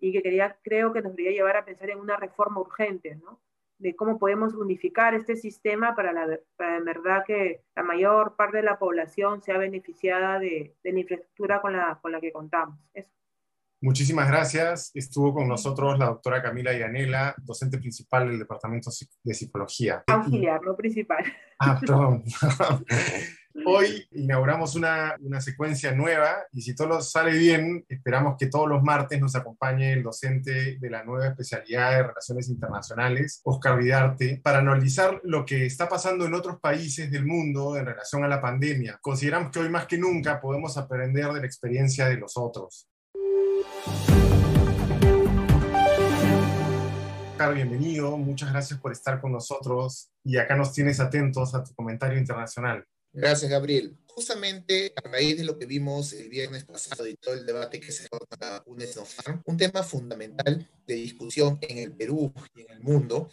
y 0.01 0.11
que 0.11 0.21
quería, 0.21 0.57
creo 0.61 0.91
que 0.91 1.01
nos 1.01 1.15
debería 1.15 1.37
llevar 1.37 1.55
a 1.55 1.65
pensar 1.65 1.89
en 1.89 1.99
una 1.99 2.17
reforma 2.17 2.59
urgente, 2.59 3.15
¿no? 3.15 3.39
de 3.77 3.95
cómo 3.95 4.19
podemos 4.19 4.53
unificar 4.53 5.13
este 5.13 5.37
sistema 5.37 5.95
para, 5.95 6.11
la, 6.11 6.39
para 6.57 6.81
verdad 6.81 7.23
que 7.25 7.63
la 7.73 7.83
mayor 7.83 8.35
parte 8.35 8.57
de 8.57 8.63
la 8.63 8.79
población 8.79 9.41
sea 9.41 9.57
beneficiada 9.57 10.39
de, 10.39 10.75
de 10.83 10.91
la 10.91 10.99
infraestructura 10.99 11.61
con 11.61 11.73
la, 11.73 11.99
con 12.01 12.11
la 12.11 12.19
que 12.19 12.33
contamos. 12.33 12.77
Eso. 12.93 13.15
Muchísimas 13.81 14.27
gracias. 14.27 14.91
Estuvo 14.93 15.33
con 15.33 15.47
nosotros 15.47 15.99
la 15.99 16.07
doctora 16.07 16.41
Camila 16.41 16.73
Yanela, 16.73 17.35
docente 17.43 17.77
principal 17.77 18.27
del 18.27 18.39
Departamento 18.39 18.89
de 19.23 19.33
Psicología. 19.33 20.03
Auxiliar, 20.07 20.61
no 20.63 20.75
principal. 20.75 21.23
Ah, 21.59 21.77
perdón. 21.81 22.23
Hoy 23.65 24.05
inauguramos 24.11 24.75
una, 24.75 25.15
una, 25.21 25.39
secuencia 25.39 25.93
nueva 25.93 26.35
y 26.51 26.61
si 26.61 26.75
todo 26.75 27.01
sale 27.01 27.37
bien, 27.37 27.85
esperamos 27.87 28.35
que 28.37 28.47
todos 28.47 28.67
los 28.67 28.83
martes 28.83 29.19
nos 29.21 29.33
acompañe 29.35 29.93
el 29.93 30.03
docente 30.03 30.77
de 30.77 30.89
la 30.89 31.05
nueva 31.05 31.27
especialidad 31.27 31.91
de 31.91 32.03
Relaciones 32.03 32.49
Internacionales, 32.49 33.41
Oscar 33.45 33.77
Vidarte, 33.77 34.41
para 34.43 34.59
analizar 34.59 35.21
lo 35.23 35.45
que 35.45 35.65
está 35.65 35.87
pasando 35.87 36.25
en 36.25 36.33
otros 36.33 36.59
países 36.59 37.09
del 37.09 37.25
mundo 37.25 37.77
en 37.77 37.85
relación 37.85 38.25
a 38.25 38.27
la 38.27 38.41
pandemia. 38.41 38.99
Consideramos 39.01 39.51
que 39.51 39.59
hoy 39.59 39.69
más 39.69 39.85
que 39.85 39.97
nunca 39.97 40.41
podemos 40.41 40.77
aprender 40.77 41.31
de 41.31 41.39
la 41.39 41.45
experiencia 41.45 42.09
de 42.09 42.17
los 42.17 42.35
otros. 42.35 42.89
Bienvenido, 47.53 48.17
muchas 48.17 48.51
gracias 48.51 48.79
por 48.79 48.91
estar 48.91 49.21
con 49.21 49.31
nosotros 49.31 50.09
y 50.23 50.37
acá 50.37 50.55
nos 50.55 50.73
tienes 50.73 50.99
atentos 50.99 51.53
a 51.53 51.63
tu 51.63 51.73
comentario 51.75 52.17
internacional. 52.17 52.83
Gracias, 53.13 53.49
Gabriel. 53.49 53.95
Justamente 54.07 54.93
a 54.95 55.07
raíz 55.07 55.37
de 55.37 55.45
lo 55.45 55.57
que 55.57 55.65
vimos 55.65 56.11
el 56.13 56.27
viernes 56.29 56.65
pasado 56.65 57.07
y 57.07 57.15
todo 57.15 57.33
el 57.33 57.45
debate 57.45 57.79
que 57.79 57.91
se 57.91 58.09
para 58.29 58.63
un 58.65 58.83
un 59.45 59.57
tema 59.57 59.83
fundamental 59.83 60.69
de 60.87 60.93
discusión 60.95 61.59
en 61.61 61.77
el 61.77 61.93
Perú 61.93 62.33
y 62.55 62.61
en 62.61 62.71
el 62.71 62.81
mundo, 62.81 63.29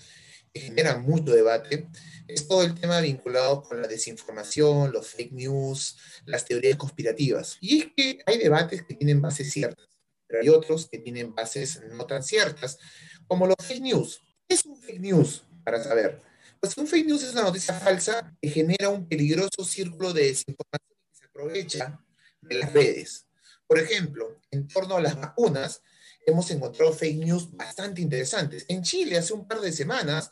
que 0.52 0.60
genera 0.60 0.98
mucho 0.98 1.32
debate, 1.32 1.88
es 2.28 2.46
todo 2.46 2.62
el 2.62 2.78
tema 2.78 3.00
vinculado 3.00 3.62
con 3.62 3.80
la 3.80 3.88
desinformación, 3.88 4.92
los 4.92 5.08
fake 5.08 5.32
news, 5.32 5.96
las 6.26 6.44
teorías 6.44 6.76
conspirativas. 6.76 7.56
Y 7.60 7.80
es 7.80 7.86
que 7.96 8.18
hay 8.26 8.38
debates 8.38 8.82
que 8.82 8.94
tienen 8.94 9.20
bases 9.20 9.50
ciertas, 9.50 9.88
pero 10.32 10.42
hay 10.42 10.48
otros 10.48 10.88
que 10.88 10.98
tienen 10.98 11.34
bases 11.34 11.82
no 11.90 12.06
tan 12.06 12.22
ciertas, 12.22 12.78
como 13.26 13.46
los 13.46 13.56
fake 13.60 13.82
news. 13.82 14.22
¿Qué 14.48 14.54
es 14.54 14.64
un 14.64 14.80
fake 14.80 15.00
news? 15.00 15.44
Para 15.62 15.84
saber. 15.84 16.22
Pues 16.58 16.74
un 16.78 16.86
fake 16.86 17.06
news 17.06 17.22
es 17.22 17.32
una 17.32 17.42
noticia 17.42 17.74
falsa 17.74 18.34
que 18.40 18.48
genera 18.48 18.88
un 18.88 19.06
peligroso 19.06 19.62
círculo 19.62 20.14
de 20.14 20.28
desinformación 20.28 20.98
que 21.10 21.18
se 21.18 21.24
aprovecha 21.26 22.00
de 22.40 22.54
las 22.54 22.72
redes. 22.72 23.26
Por 23.66 23.78
ejemplo, 23.78 24.40
en 24.50 24.66
torno 24.68 24.96
a 24.96 25.02
las 25.02 25.20
vacunas, 25.20 25.82
hemos 26.24 26.50
encontrado 26.50 26.94
fake 26.94 27.18
news 27.18 27.54
bastante 27.54 28.00
interesantes. 28.00 28.64
En 28.68 28.82
Chile, 28.82 29.18
hace 29.18 29.34
un 29.34 29.46
par 29.46 29.60
de 29.60 29.70
semanas, 29.70 30.30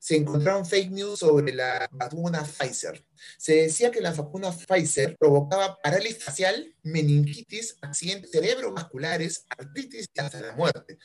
se 0.00 0.16
encontraron 0.16 0.64
fake 0.64 0.90
news 0.90 1.18
sobre 1.18 1.52
la 1.52 1.86
vacuna 1.92 2.42
Pfizer. 2.42 3.04
Se 3.36 3.54
decía 3.56 3.90
que 3.90 4.00
la 4.00 4.12
vacuna 4.12 4.50
Pfizer 4.50 5.14
provocaba 5.18 5.78
parálisis 5.82 6.24
facial, 6.24 6.74
meningitis, 6.82 7.76
accidentes 7.82 8.30
cerebrovasculares, 8.30 9.44
artritis 9.50 10.08
y 10.14 10.20
hasta 10.20 10.40
la 10.40 10.56
muerte. 10.56 10.98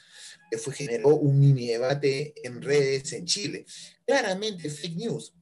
Fue, 0.57 0.73
generó 0.73 1.09
un 1.09 1.37
mini 1.37 1.67
debate 1.67 2.33
en 2.41 2.61
redes 2.61 3.11
en 3.11 3.25
Chile. 3.25 3.65
Claramente 4.07 4.69
fake 4.69 4.95
news. 4.95 5.33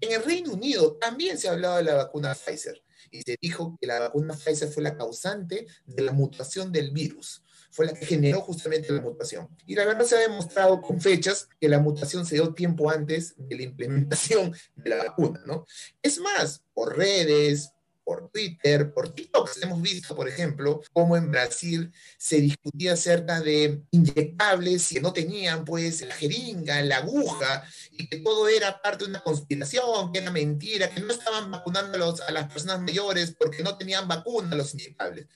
En 0.00 0.12
el 0.12 0.24
Reino 0.24 0.54
Unido 0.54 0.96
también 0.96 1.36
se 1.36 1.48
ha 1.48 1.52
hablado 1.52 1.76
de 1.76 1.84
la 1.84 1.94
vacuna 1.94 2.34
Pfizer 2.34 2.82
y 3.10 3.20
se 3.20 3.36
dijo 3.42 3.76
que 3.78 3.86
la 3.86 4.00
vacuna 4.00 4.34
Pfizer 4.34 4.70
fue 4.70 4.82
la 4.82 4.96
causante 4.96 5.66
de 5.84 6.02
la 6.02 6.12
mutación 6.12 6.72
del 6.72 6.92
virus 6.92 7.44
fue 7.72 7.86
la 7.86 7.94
que 7.94 8.04
generó 8.04 8.42
justamente 8.42 8.92
la 8.92 9.00
mutación. 9.00 9.48
Y 9.66 9.74
la 9.74 9.86
verdad 9.86 10.04
se 10.04 10.16
ha 10.16 10.20
demostrado 10.20 10.80
con 10.82 11.00
fechas 11.00 11.48
que 11.58 11.68
la 11.68 11.78
mutación 11.78 12.26
se 12.26 12.34
dio 12.34 12.52
tiempo 12.52 12.90
antes 12.90 13.34
de 13.36 13.56
la 13.56 13.62
implementación 13.62 14.54
de 14.76 14.90
la 14.90 14.96
vacuna, 14.98 15.42
¿no? 15.46 15.66
Es 16.02 16.18
más, 16.20 16.62
por 16.74 16.96
redes, 16.96 17.72
por 18.04 18.30
Twitter, 18.30 18.92
por 18.92 19.14
TikTok. 19.14 19.50
Hemos 19.62 19.80
visto, 19.80 20.14
por 20.14 20.28
ejemplo, 20.28 20.82
cómo 20.92 21.16
en 21.16 21.30
Brasil 21.30 21.90
se 22.18 22.42
discutía 22.42 22.92
acerca 22.92 23.40
de 23.40 23.80
inyectables 23.90 24.88
que 24.88 25.00
no 25.00 25.14
tenían, 25.14 25.64
pues, 25.64 26.02
la 26.02 26.14
jeringa, 26.14 26.82
la 26.82 26.98
aguja, 26.98 27.64
y 27.92 28.06
que 28.06 28.18
todo 28.18 28.48
era 28.48 28.82
parte 28.82 29.04
de 29.04 29.10
una 29.10 29.22
conspiración, 29.22 30.12
que 30.12 30.18
era 30.18 30.30
mentira, 30.30 30.90
que 30.90 31.00
no 31.00 31.10
estaban 31.10 31.50
vacunando 31.50 32.04
a, 32.04 32.28
a 32.28 32.32
las 32.32 32.52
personas 32.52 32.80
mayores 32.80 33.34
porque 33.38 33.62
no 33.62 33.78
tenían 33.78 34.06
vacuna 34.06 34.56
los 34.56 34.74
inyectables. 34.74 35.26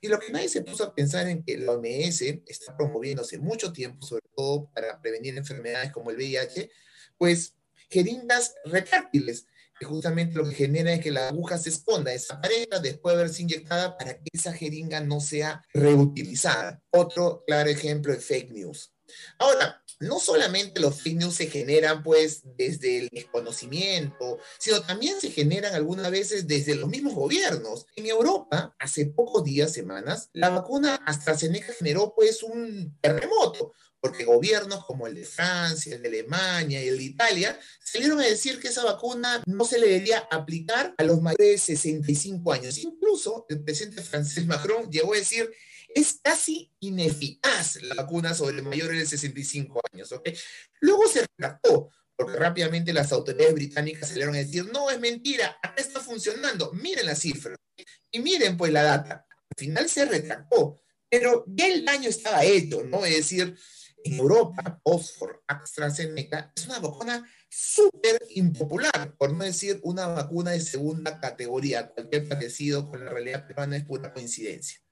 Y 0.00 0.08
lo 0.08 0.18
que 0.18 0.32
nadie 0.32 0.48
se 0.48 0.62
puso 0.62 0.84
a 0.84 0.94
pensar 0.94 1.28
en 1.28 1.42
que 1.42 1.58
la 1.58 1.72
OMS 1.72 2.22
está 2.46 2.76
promoviendo 2.76 3.22
hace 3.22 3.38
mucho 3.38 3.72
tiempo, 3.72 4.06
sobre 4.06 4.24
todo 4.36 4.70
para 4.74 5.00
prevenir 5.00 5.36
enfermedades 5.36 5.92
como 5.92 6.10
el 6.10 6.16
VIH, 6.16 6.70
pues 7.18 7.56
jeringas 7.90 8.54
retráctiles, 8.64 9.46
que 9.78 9.86
justamente 9.86 10.36
lo 10.36 10.44
que 10.48 10.54
genera 10.54 10.92
es 10.92 11.00
que 11.00 11.10
la 11.10 11.28
aguja 11.28 11.58
se 11.58 11.70
esconda, 11.70 12.12
desaparezca 12.12 12.78
después 12.78 13.14
de 13.14 13.22
haberse 13.22 13.42
inyectada 13.42 13.96
para 13.96 14.14
que 14.14 14.30
esa 14.32 14.52
jeringa 14.52 15.00
no 15.00 15.20
sea 15.20 15.62
reutilizada. 15.72 16.82
Otro 16.90 17.42
claro 17.46 17.70
ejemplo 17.70 18.12
de 18.12 18.20
fake 18.20 18.52
news. 18.52 18.93
Ahora, 19.38 19.84
no 20.00 20.18
solamente 20.18 20.80
los 20.80 21.00
fake 21.00 21.18
news 21.18 21.34
se 21.34 21.46
generan 21.46 22.02
pues 22.02 22.42
desde 22.56 22.98
el 22.98 23.08
desconocimiento, 23.10 24.38
sino 24.58 24.82
también 24.82 25.20
se 25.20 25.30
generan 25.30 25.74
algunas 25.74 26.10
veces 26.10 26.46
desde 26.46 26.74
los 26.74 26.88
mismos 26.88 27.14
gobiernos. 27.14 27.86
En 27.96 28.06
Europa, 28.06 28.74
hace 28.78 29.06
pocos 29.06 29.44
días, 29.44 29.72
semanas, 29.72 30.30
la 30.32 30.50
vacuna 30.50 30.96
AstraZeneca 31.06 31.72
generó 31.72 32.14
pues 32.14 32.42
un 32.42 32.96
terremoto, 33.00 33.72
porque 34.00 34.24
gobiernos 34.24 34.84
como 34.84 35.06
el 35.06 35.14
de 35.14 35.24
Francia, 35.24 35.94
el 35.94 36.02
de 36.02 36.08
Alemania 36.08 36.84
y 36.84 36.88
el 36.88 36.98
de 36.98 37.04
Italia 37.04 37.58
salieron 37.82 38.20
a 38.20 38.26
decir 38.26 38.60
que 38.60 38.68
esa 38.68 38.84
vacuna 38.84 39.42
no 39.46 39.64
se 39.64 39.78
le 39.78 39.86
debería 39.86 40.18
aplicar 40.30 40.94
a 40.98 41.04
los 41.04 41.22
mayores 41.22 41.66
de 41.66 41.76
65 41.76 42.52
años. 42.52 42.78
Incluso 42.78 43.46
el 43.48 43.62
presidente 43.62 44.02
francés 44.02 44.44
Macron 44.46 44.90
llegó 44.90 45.14
a 45.14 45.18
decir 45.18 45.50
es 45.94 46.18
casi 46.22 46.72
ineficaz 46.80 47.80
la 47.82 47.94
vacuna 47.94 48.34
sobre 48.34 48.60
mayores 48.62 48.98
de 48.98 49.06
65 49.06 49.80
años. 49.92 50.12
¿okay? 50.12 50.36
Luego 50.80 51.08
se 51.08 51.20
retractó, 51.20 51.90
porque 52.16 52.36
rápidamente 52.36 52.92
las 52.92 53.12
autoridades 53.12 53.54
británicas 53.54 54.08
salieron 54.08 54.34
a 54.34 54.38
decir, 54.38 54.70
no, 54.72 54.90
es 54.90 55.00
mentira, 55.00 55.56
acá 55.62 55.80
está 55.80 56.00
funcionando, 56.00 56.72
miren 56.72 57.06
las 57.06 57.20
cifras. 57.20 57.56
Y 58.10 58.20
miren 58.20 58.56
pues 58.56 58.72
la 58.72 58.82
data. 58.82 59.26
Al 59.30 59.56
final 59.56 59.88
se 59.88 60.04
retractó, 60.04 60.80
pero 61.08 61.44
ya 61.46 61.68
el 61.68 61.84
daño 61.84 62.08
estaba 62.08 62.44
hecho, 62.44 62.82
¿no? 62.84 63.04
Es 63.04 63.16
decir, 63.16 63.56
en 64.04 64.14
Europa, 64.14 64.80
Oxford, 64.82 65.36
AstraZeneca 65.46 66.52
es 66.54 66.66
una 66.66 66.78
vacuna 66.78 67.26
súper 67.48 68.20
impopular, 68.30 69.14
por 69.16 69.32
no 69.32 69.44
decir 69.44 69.80
una 69.82 70.06
vacuna 70.08 70.50
de 70.50 70.60
segunda 70.60 71.20
categoría. 71.20 71.88
Cualquier 71.88 72.28
parecido 72.28 72.88
con 72.88 73.04
la 73.04 73.10
realidad 73.10 73.46
peruana 73.46 73.76
es 73.76 73.84
pura 73.84 74.12
coincidencia. 74.12 74.83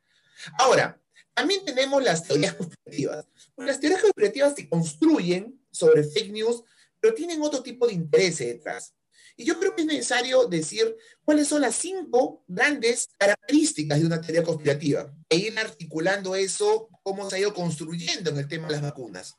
Ahora, 0.58 1.00
también 1.34 1.64
tenemos 1.64 2.02
las 2.02 2.24
teorías 2.24 2.54
conspirativas. 2.54 3.26
Las 3.56 3.80
teorías 3.80 4.02
conspirativas 4.02 4.54
se 4.54 4.68
construyen 4.68 5.60
sobre 5.70 6.04
fake 6.04 6.32
news, 6.32 6.62
pero 7.00 7.14
tienen 7.14 7.42
otro 7.42 7.62
tipo 7.62 7.86
de 7.86 7.94
interés 7.94 8.38
detrás. 8.38 8.94
Y 9.36 9.44
yo 9.44 9.58
creo 9.58 9.74
que 9.74 9.82
es 9.82 9.86
necesario 9.86 10.46
decir 10.46 10.94
cuáles 11.24 11.48
son 11.48 11.62
las 11.62 11.74
cinco 11.76 12.44
grandes 12.46 13.08
características 13.16 14.00
de 14.00 14.06
una 14.06 14.20
teoría 14.20 14.42
conspirativa 14.42 15.14
e 15.28 15.36
ir 15.36 15.58
articulando 15.58 16.34
eso, 16.36 16.88
cómo 17.02 17.28
se 17.28 17.36
ha 17.36 17.40
ido 17.40 17.54
construyendo 17.54 18.30
en 18.30 18.38
el 18.38 18.48
tema 18.48 18.66
de 18.66 18.74
las 18.74 18.82
vacunas. 18.82 19.34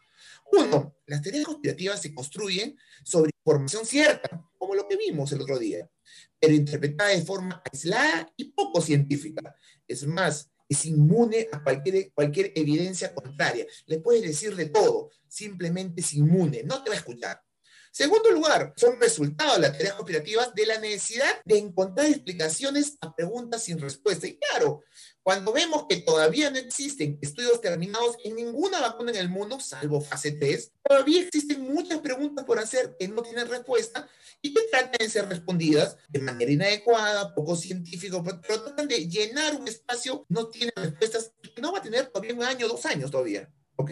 Uno, 0.51 0.95
las 1.05 1.21
teorías 1.21 1.45
conspirativas 1.45 2.01
se 2.01 2.13
construyen 2.13 2.77
sobre 3.03 3.31
información 3.45 3.85
cierta, 3.85 4.43
como 4.57 4.75
lo 4.75 4.87
que 4.87 4.97
vimos 4.97 5.31
el 5.31 5.41
otro 5.41 5.59
día, 5.59 5.89
pero 6.39 6.53
interpretada 6.53 7.11
de 7.11 7.23
forma 7.23 7.61
aislada 7.71 8.31
y 8.35 8.45
poco 8.45 8.81
científica. 8.81 9.55
Es 9.87 10.05
más, 10.05 10.49
es 10.67 10.85
inmune 10.85 11.47
a 11.51 11.63
cualquier, 11.63 12.11
cualquier 12.13 12.51
evidencia 12.55 13.13
contraria. 13.13 13.65
Le 13.85 13.99
puedes 13.99 14.21
decir 14.21 14.55
de 14.55 14.67
todo, 14.67 15.09
simplemente 15.27 16.01
es 16.01 16.13
inmune, 16.13 16.63
no 16.63 16.83
te 16.83 16.89
va 16.89 16.95
a 16.95 16.99
escuchar. 16.99 17.41
Segundo 17.93 18.31
lugar, 18.31 18.73
son 18.75 18.99
resultados 18.99 19.57
de 19.57 19.61
las 19.61 19.73
teorías 19.73 19.93
conspirativas 19.93 20.55
de 20.55 20.65
la 20.65 20.79
necesidad 20.79 21.29
de 21.45 21.59
encontrar 21.59 22.07
explicaciones 22.07 22.97
a 23.01 23.15
preguntas 23.15 23.61
sin 23.61 23.79
respuesta. 23.79 24.25
Y 24.25 24.39
claro, 24.39 24.81
cuando 25.21 25.53
vemos 25.53 25.85
que 25.87 25.97
todavía 25.97 26.49
no 26.49 26.57
existen 26.57 27.19
estudios 27.21 27.61
terminados 27.61 28.17
en 28.23 28.35
ninguna 28.35 28.81
vacuna 28.81 29.11
en 29.11 29.17
el 29.17 29.29
mundo, 29.29 29.59
salvo 29.59 30.01
fase 30.01 30.31
3, 30.31 30.71
todavía 30.81 31.21
existen 31.21 31.71
muchas 31.71 31.99
preguntas 31.99 32.43
por 32.45 32.57
hacer 32.57 32.95
que 32.97 33.07
no 33.07 33.21
tienen 33.21 33.47
respuesta 33.47 34.09
y 34.41 34.55
que 34.55 34.61
tratan 34.71 34.97
de 34.97 35.07
ser 35.07 35.29
respondidas 35.29 35.95
de 36.09 36.17
manera 36.17 36.51
inadecuada, 36.51 37.35
poco 37.35 37.55
científico, 37.55 38.23
pero 38.23 38.63
tratan 38.63 38.87
de 38.87 39.07
llenar 39.07 39.53
un 39.53 39.67
espacio, 39.67 40.25
no 40.29 40.47
tiene 40.47 40.73
respuestas, 40.75 41.31
que 41.43 41.61
no 41.61 41.71
va 41.71 41.77
a 41.77 41.83
tener 41.83 42.07
todavía 42.07 42.33
un 42.33 42.41
año, 42.41 42.67
dos 42.67 42.87
años 42.87 43.11
todavía. 43.11 43.53
¿Ok? 43.75 43.91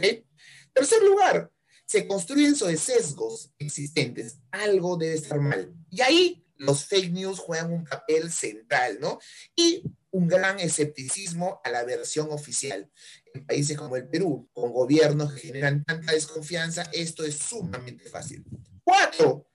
Tercer 0.74 1.04
lugar, 1.04 1.52
se 1.92 2.08
construyen 2.08 2.56
sobre 2.56 2.78
sesgos 2.78 3.52
existentes. 3.60 4.38
Algo 4.52 4.96
debe 4.96 5.16
estar 5.16 5.42
mal. 5.42 5.74
Y 5.90 6.00
ahí 6.00 6.46
los 6.56 6.86
fake 6.86 7.12
news 7.12 7.38
juegan 7.38 7.74
un 7.74 7.84
papel 7.84 8.32
central, 8.32 9.00
¿no? 9.02 9.20
Y 9.58 9.84
un 10.12 10.30
gran 10.30 10.58
escepticismo 10.62 11.60
a 11.66 11.70
la 11.70 11.84
versión 11.84 12.32
oficial. 12.32 12.90
En 13.34 13.46
países 13.46 13.78
como 13.78 13.98
el 13.98 14.08
Perú, 14.08 14.50
con 14.54 14.72
gobiernos 14.72 15.34
que 15.34 15.48
generan 15.48 15.84
tanta 15.84 16.14
desconfianza, 16.14 16.84
esto 16.94 17.26
es 17.26 17.36
sumamente 17.36 18.10
fácil. 18.10 18.46
Cuatro, 18.86 19.50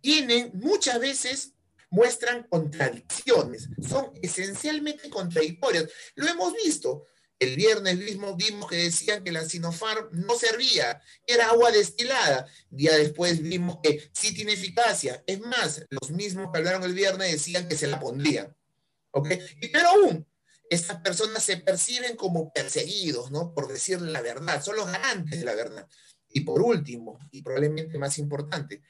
tienen 0.00 0.52
muchas 0.54 1.00
veces 1.00 1.54
muestran 1.90 2.44
contradicciones, 2.44 3.68
son 3.88 4.12
esencialmente 4.22 5.10
contradictorias. 5.10 5.88
Lo 6.14 6.28
hemos 6.28 6.54
visto. 6.54 7.06
El 7.40 7.56
viernes 7.56 7.96
mismo 7.96 8.36
vimos 8.36 8.68
que 8.68 8.76
decían 8.76 9.24
que 9.24 9.32
la 9.32 9.46
Sinopharm 9.46 10.10
no 10.12 10.36
servía, 10.36 11.00
era 11.26 11.48
agua 11.48 11.70
destilada. 11.70 12.46
Día 12.68 12.94
después 12.98 13.42
vimos 13.42 13.78
que 13.82 14.10
sí 14.12 14.34
tiene 14.34 14.52
eficacia. 14.52 15.24
Es 15.26 15.40
más, 15.40 15.86
los 15.88 16.10
mismos 16.10 16.50
que 16.52 16.58
hablaron 16.58 16.84
el 16.84 16.92
viernes 16.92 17.32
decían 17.32 17.66
que 17.66 17.78
se 17.78 17.86
la 17.86 17.98
pondrían. 17.98 18.54
¿Ok? 19.12 19.30
Y 19.62 19.68
pero 19.68 19.88
aún, 19.88 20.26
estas 20.68 21.00
personas 21.00 21.42
se 21.42 21.56
perciben 21.56 22.14
como 22.14 22.52
perseguidos, 22.52 23.30
¿no? 23.30 23.54
Por 23.54 23.68
decir 23.68 24.02
la 24.02 24.20
verdad, 24.20 24.62
son 24.62 24.76
los 24.76 24.86
garantes 24.86 25.38
de 25.38 25.44
la 25.46 25.54
verdad. 25.54 25.88
Y 26.28 26.40
por 26.40 26.60
último, 26.60 27.18
y 27.30 27.40
probablemente 27.40 27.98
más 27.98 28.18
importante, 28.18 28.82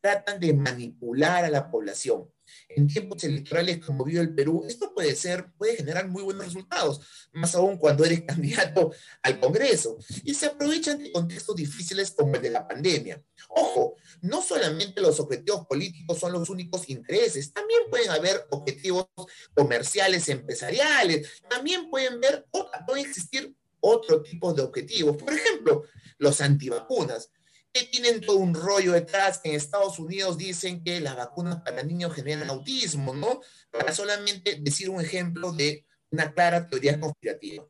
tratan 0.00 0.40
de 0.40 0.54
manipular 0.54 1.44
a 1.44 1.50
la 1.50 1.70
población 1.70 2.28
en 2.68 2.86
tiempos 2.86 3.22
electorales 3.24 3.84
como 3.84 4.04
vive 4.04 4.20
el 4.20 4.34
Perú, 4.34 4.64
esto 4.66 4.92
puede 4.94 5.14
ser, 5.14 5.52
puede 5.56 5.76
generar 5.76 6.08
muy 6.08 6.22
buenos 6.22 6.46
resultados, 6.46 7.28
más 7.32 7.54
aún 7.54 7.76
cuando 7.76 8.04
eres 8.04 8.22
candidato 8.26 8.92
al 9.22 9.40
Congreso. 9.40 9.98
Y 10.24 10.34
se 10.34 10.46
aprovechan 10.46 10.98
de 11.02 11.12
contextos 11.12 11.56
difíciles 11.56 12.12
como 12.12 12.36
el 12.36 12.42
de 12.42 12.50
la 12.50 12.66
pandemia. 12.66 13.22
Ojo, 13.48 13.96
no 14.22 14.42
solamente 14.42 15.00
los 15.00 15.18
objetivos 15.20 15.66
políticos 15.66 16.18
son 16.18 16.32
los 16.32 16.48
únicos 16.48 16.88
intereses, 16.88 17.52
también 17.52 17.82
pueden 17.90 18.10
haber 18.10 18.46
objetivos 18.50 19.06
comerciales, 19.54 20.28
empresariales, 20.28 21.42
también 21.48 21.90
pueden 21.90 22.20
ver, 22.20 22.46
pueden 22.86 23.06
existir 23.06 23.54
otro 23.80 24.22
tipo 24.22 24.52
de 24.52 24.62
objetivos. 24.62 25.16
Por 25.16 25.32
ejemplo, 25.32 25.84
los 26.18 26.40
antivacunas 26.40 27.30
tienen 27.72 28.20
todo 28.20 28.36
un 28.36 28.54
rollo 28.54 28.92
detrás. 28.92 29.40
En 29.44 29.54
Estados 29.54 29.98
Unidos 29.98 30.36
dicen 30.36 30.82
que 30.82 31.00
las 31.00 31.16
vacunas 31.16 31.62
para 31.62 31.82
niños 31.82 32.14
generan 32.14 32.50
autismo, 32.50 33.14
¿no? 33.14 33.40
Para 33.70 33.92
solamente 33.92 34.58
decir 34.60 34.90
un 34.90 35.00
ejemplo 35.00 35.52
de 35.52 35.86
una 36.10 36.32
clara 36.32 36.66
teoría 36.66 36.98
conspirativa. 36.98 37.64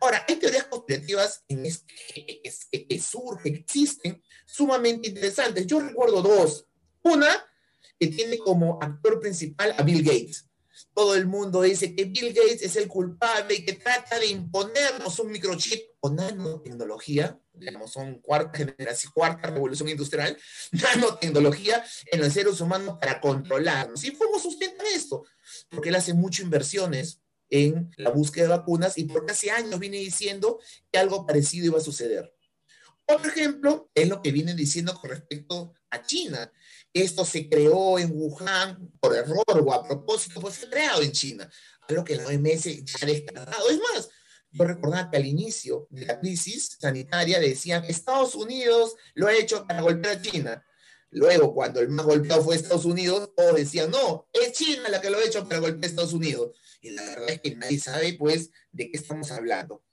Ahora, 0.00 0.24
hay 0.28 0.36
teorías 0.36 0.64
conspirativas 0.64 1.44
en 1.48 1.62
que, 1.62 2.42
que, 2.88 3.00
surgen, 3.00 3.54
que 3.54 3.60
existen, 3.60 4.22
sumamente 4.44 5.08
interesantes. 5.08 5.66
Yo 5.66 5.80
recuerdo 5.80 6.22
dos. 6.22 6.66
Una 7.02 7.28
que 7.98 8.08
tiene 8.08 8.38
como 8.38 8.78
actor 8.82 9.20
principal 9.20 9.74
a 9.76 9.82
Bill 9.82 10.02
Gates. 10.02 10.46
Todo 10.94 11.14
el 11.14 11.26
mundo 11.26 11.62
dice 11.62 11.94
que 11.94 12.04
Bill 12.04 12.32
Gates 12.32 12.62
es 12.62 12.76
el 12.76 12.88
culpable 12.88 13.54
y 13.54 13.64
que 13.64 13.74
trata 13.74 14.18
de 14.18 14.26
imponernos 14.26 15.18
un 15.18 15.30
microchip 15.30 15.80
o 16.00 16.10
nanotecnología 16.10 17.38
digamos, 17.58 17.92
son 17.92 18.20
cuarta 18.20 18.58
generación, 18.58 19.12
cuarta 19.14 19.48
revolución 19.48 19.88
industrial, 19.88 20.36
nanotecnología 20.72 21.84
en 22.10 22.20
los 22.20 22.32
seres 22.32 22.60
humanos 22.60 22.98
para 23.00 23.20
controlarnos. 23.20 24.04
¿Y 24.04 24.12
cómo 24.12 24.38
sustentan 24.38 24.86
esto? 24.94 25.24
Porque 25.68 25.88
él 25.88 25.94
hace 25.94 26.14
muchas 26.14 26.44
inversiones 26.44 27.20
en 27.48 27.90
la 27.96 28.10
búsqueda 28.10 28.44
de 28.44 28.50
vacunas 28.50 28.98
y 28.98 29.04
porque 29.04 29.32
hace 29.32 29.50
años 29.50 29.78
viene 29.78 29.98
diciendo 29.98 30.58
que 30.90 30.98
algo 30.98 31.26
parecido 31.26 31.66
iba 31.66 31.78
a 31.78 31.82
suceder. 31.82 32.32
Otro 33.06 33.30
ejemplo 33.30 33.90
es 33.94 34.08
lo 34.08 34.20
que 34.20 34.32
vienen 34.32 34.56
diciendo 34.56 34.94
con 34.94 35.10
respecto 35.10 35.72
a 35.90 36.04
China. 36.04 36.52
Esto 37.02 37.26
se 37.26 37.46
creó 37.46 37.98
en 37.98 38.10
Wuhan 38.10 38.90
por 39.00 39.14
error 39.14 39.44
o 39.48 39.72
a 39.74 39.86
propósito, 39.86 40.40
pues 40.40 40.56
fue 40.56 40.70
creado 40.70 41.02
en 41.02 41.12
China. 41.12 41.50
Algo 41.88 42.04
que 42.04 42.16
la 42.16 42.26
OMS 42.26 42.64
ya 42.64 42.98
ha 43.02 43.06
descartado. 43.06 43.68
Es 43.68 43.78
más, 43.78 44.08
yo 44.50 44.64
recordaba 44.64 45.10
que 45.10 45.18
al 45.18 45.26
inicio 45.26 45.86
de 45.90 46.06
la 46.06 46.18
crisis 46.18 46.78
sanitaria 46.80 47.38
decían, 47.38 47.84
Estados 47.84 48.34
Unidos 48.34 48.96
lo 49.12 49.26
ha 49.26 49.34
hecho 49.34 49.66
para 49.66 49.82
golpear 49.82 50.16
a 50.16 50.22
China. 50.22 50.66
Luego, 51.10 51.54
cuando 51.54 51.80
el 51.80 51.90
más 51.90 52.06
golpeado 52.06 52.42
fue 52.42 52.56
Estados 52.56 52.86
Unidos, 52.86 53.30
todos 53.36 53.56
decían, 53.56 53.90
no, 53.90 54.26
es 54.32 54.52
China 54.52 54.88
la 54.88 55.00
que 55.02 55.10
lo 55.10 55.18
ha 55.18 55.24
hecho 55.24 55.46
para 55.46 55.60
golpear 55.60 55.84
a 55.84 55.88
Estados 55.88 56.14
Unidos. 56.14 56.58
Y 56.80 56.90
la 56.90 57.02
verdad 57.04 57.28
es 57.28 57.40
que 57.42 57.56
nadie 57.56 57.78
sabe, 57.78 58.14
pues, 58.14 58.50
de 58.72 58.90
qué 58.90 58.96
estamos 58.96 59.30
hablando. 59.30 59.84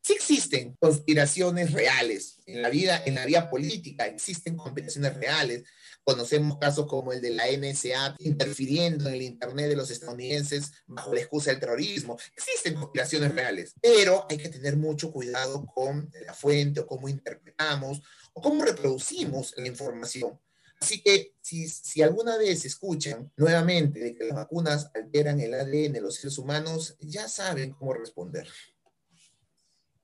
Sí 0.00 0.14
existen 0.14 0.76
conspiraciones 0.80 1.72
reales 1.72 2.38
en 2.46 2.62
la 2.62 2.70
vida, 2.70 3.02
en 3.04 3.16
la 3.16 3.26
vida 3.26 3.50
política, 3.50 4.06
existen 4.06 4.56
conspiraciones 4.56 5.14
reales. 5.14 5.64
Conocemos 6.04 6.58
casos 6.58 6.86
como 6.86 7.12
el 7.12 7.20
de 7.20 7.30
la 7.30 7.44
NSA 7.46 8.16
interfiriendo 8.18 9.08
en 9.08 9.14
el 9.14 9.22
Internet 9.22 9.68
de 9.68 9.76
los 9.76 9.90
estadounidenses 9.90 10.72
bajo 10.86 11.14
la 11.14 11.20
excusa 11.20 11.50
del 11.50 11.60
terrorismo. 11.60 12.18
Existen 12.36 12.74
conspiraciones 12.74 13.34
reales, 13.34 13.74
pero 13.80 14.26
hay 14.28 14.38
que 14.38 14.48
tener 14.48 14.76
mucho 14.76 15.12
cuidado 15.12 15.64
con 15.66 16.10
la 16.26 16.34
fuente 16.34 16.80
o 16.80 16.86
cómo 16.86 17.08
interpretamos 17.08 18.02
o 18.32 18.42
cómo 18.42 18.64
reproducimos 18.64 19.54
la 19.56 19.68
información. 19.68 20.40
Así 20.80 21.00
que 21.00 21.34
si, 21.40 21.68
si, 21.68 22.02
alguna 22.02 22.36
vez 22.36 22.64
escuchan 22.64 23.30
nuevamente 23.36 24.00
de 24.00 24.14
que 24.16 24.24
las 24.24 24.34
vacunas 24.34 24.90
alteran 24.94 25.38
el 25.38 25.54
ADN 25.54 25.92
de 25.92 26.00
los 26.00 26.16
seres 26.16 26.36
humanos, 26.38 26.96
ya 26.98 27.28
saben 27.28 27.72
cómo 27.72 27.94
responder. 27.94 28.48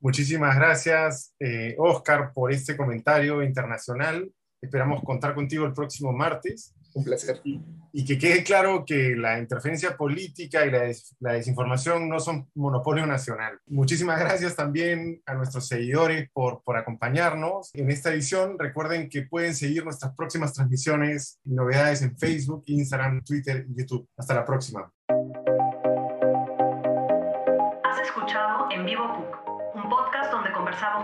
Muchísimas 0.00 0.54
gracias, 0.54 1.34
eh, 1.40 1.74
Oscar, 1.76 2.32
por 2.32 2.52
este 2.52 2.76
comentario 2.76 3.42
internacional. 3.42 4.32
Esperamos 4.60 5.02
contar 5.02 5.34
contigo 5.34 5.64
el 5.66 5.72
próximo 5.72 6.12
martes. 6.12 6.74
Un 6.94 7.04
placer. 7.04 7.40
Y, 7.44 8.04
que 8.04 8.18
quede 8.18 8.42
claro 8.42 8.84
que 8.84 9.14
la 9.14 9.38
interferencia 9.38 9.96
política 9.96 10.64
y 10.64 10.70
la, 10.70 10.90
la, 11.20 11.32
desinformación 11.34 12.08
no 12.08 12.18
son 12.18 12.48
monopolio 12.54 13.06
nacional. 13.06 13.58
Muchísimas 13.66 14.18
gracias 14.18 14.56
también 14.56 15.20
a 15.26 15.34
nuestros 15.34 15.68
seguidores 15.68 16.28
por, 16.32 16.62
por 16.64 16.76
acompañarnos 16.76 17.70
en 17.74 17.90
esta 17.90 18.12
edición. 18.12 18.58
Recuerden 18.58 19.08
que 19.08 19.22
pueden 19.22 19.54
seguir 19.54 19.84
nuestras 19.84 20.14
próximas 20.14 20.54
transmisiones 20.54 21.38
y 21.44 21.54
novedades 21.54 22.02
en 22.02 22.16
Facebook, 22.16 22.64
Instagram, 22.66 23.22
Twitter 23.22 23.66
y 23.68 23.78
YouTube. 23.78 24.08
Hasta 24.16 24.34
la 24.34 24.44
próxima. 24.44 24.90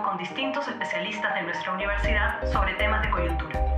Con 0.04 0.16
distintos 0.18 0.68
especialistas 0.68 1.34
de 1.34 1.42
nuestra 1.42 1.72
universidad 1.72 2.46
sobre 2.52 2.74
temas 2.74 3.02
de 3.02 3.10
coyuntura. 3.10 3.73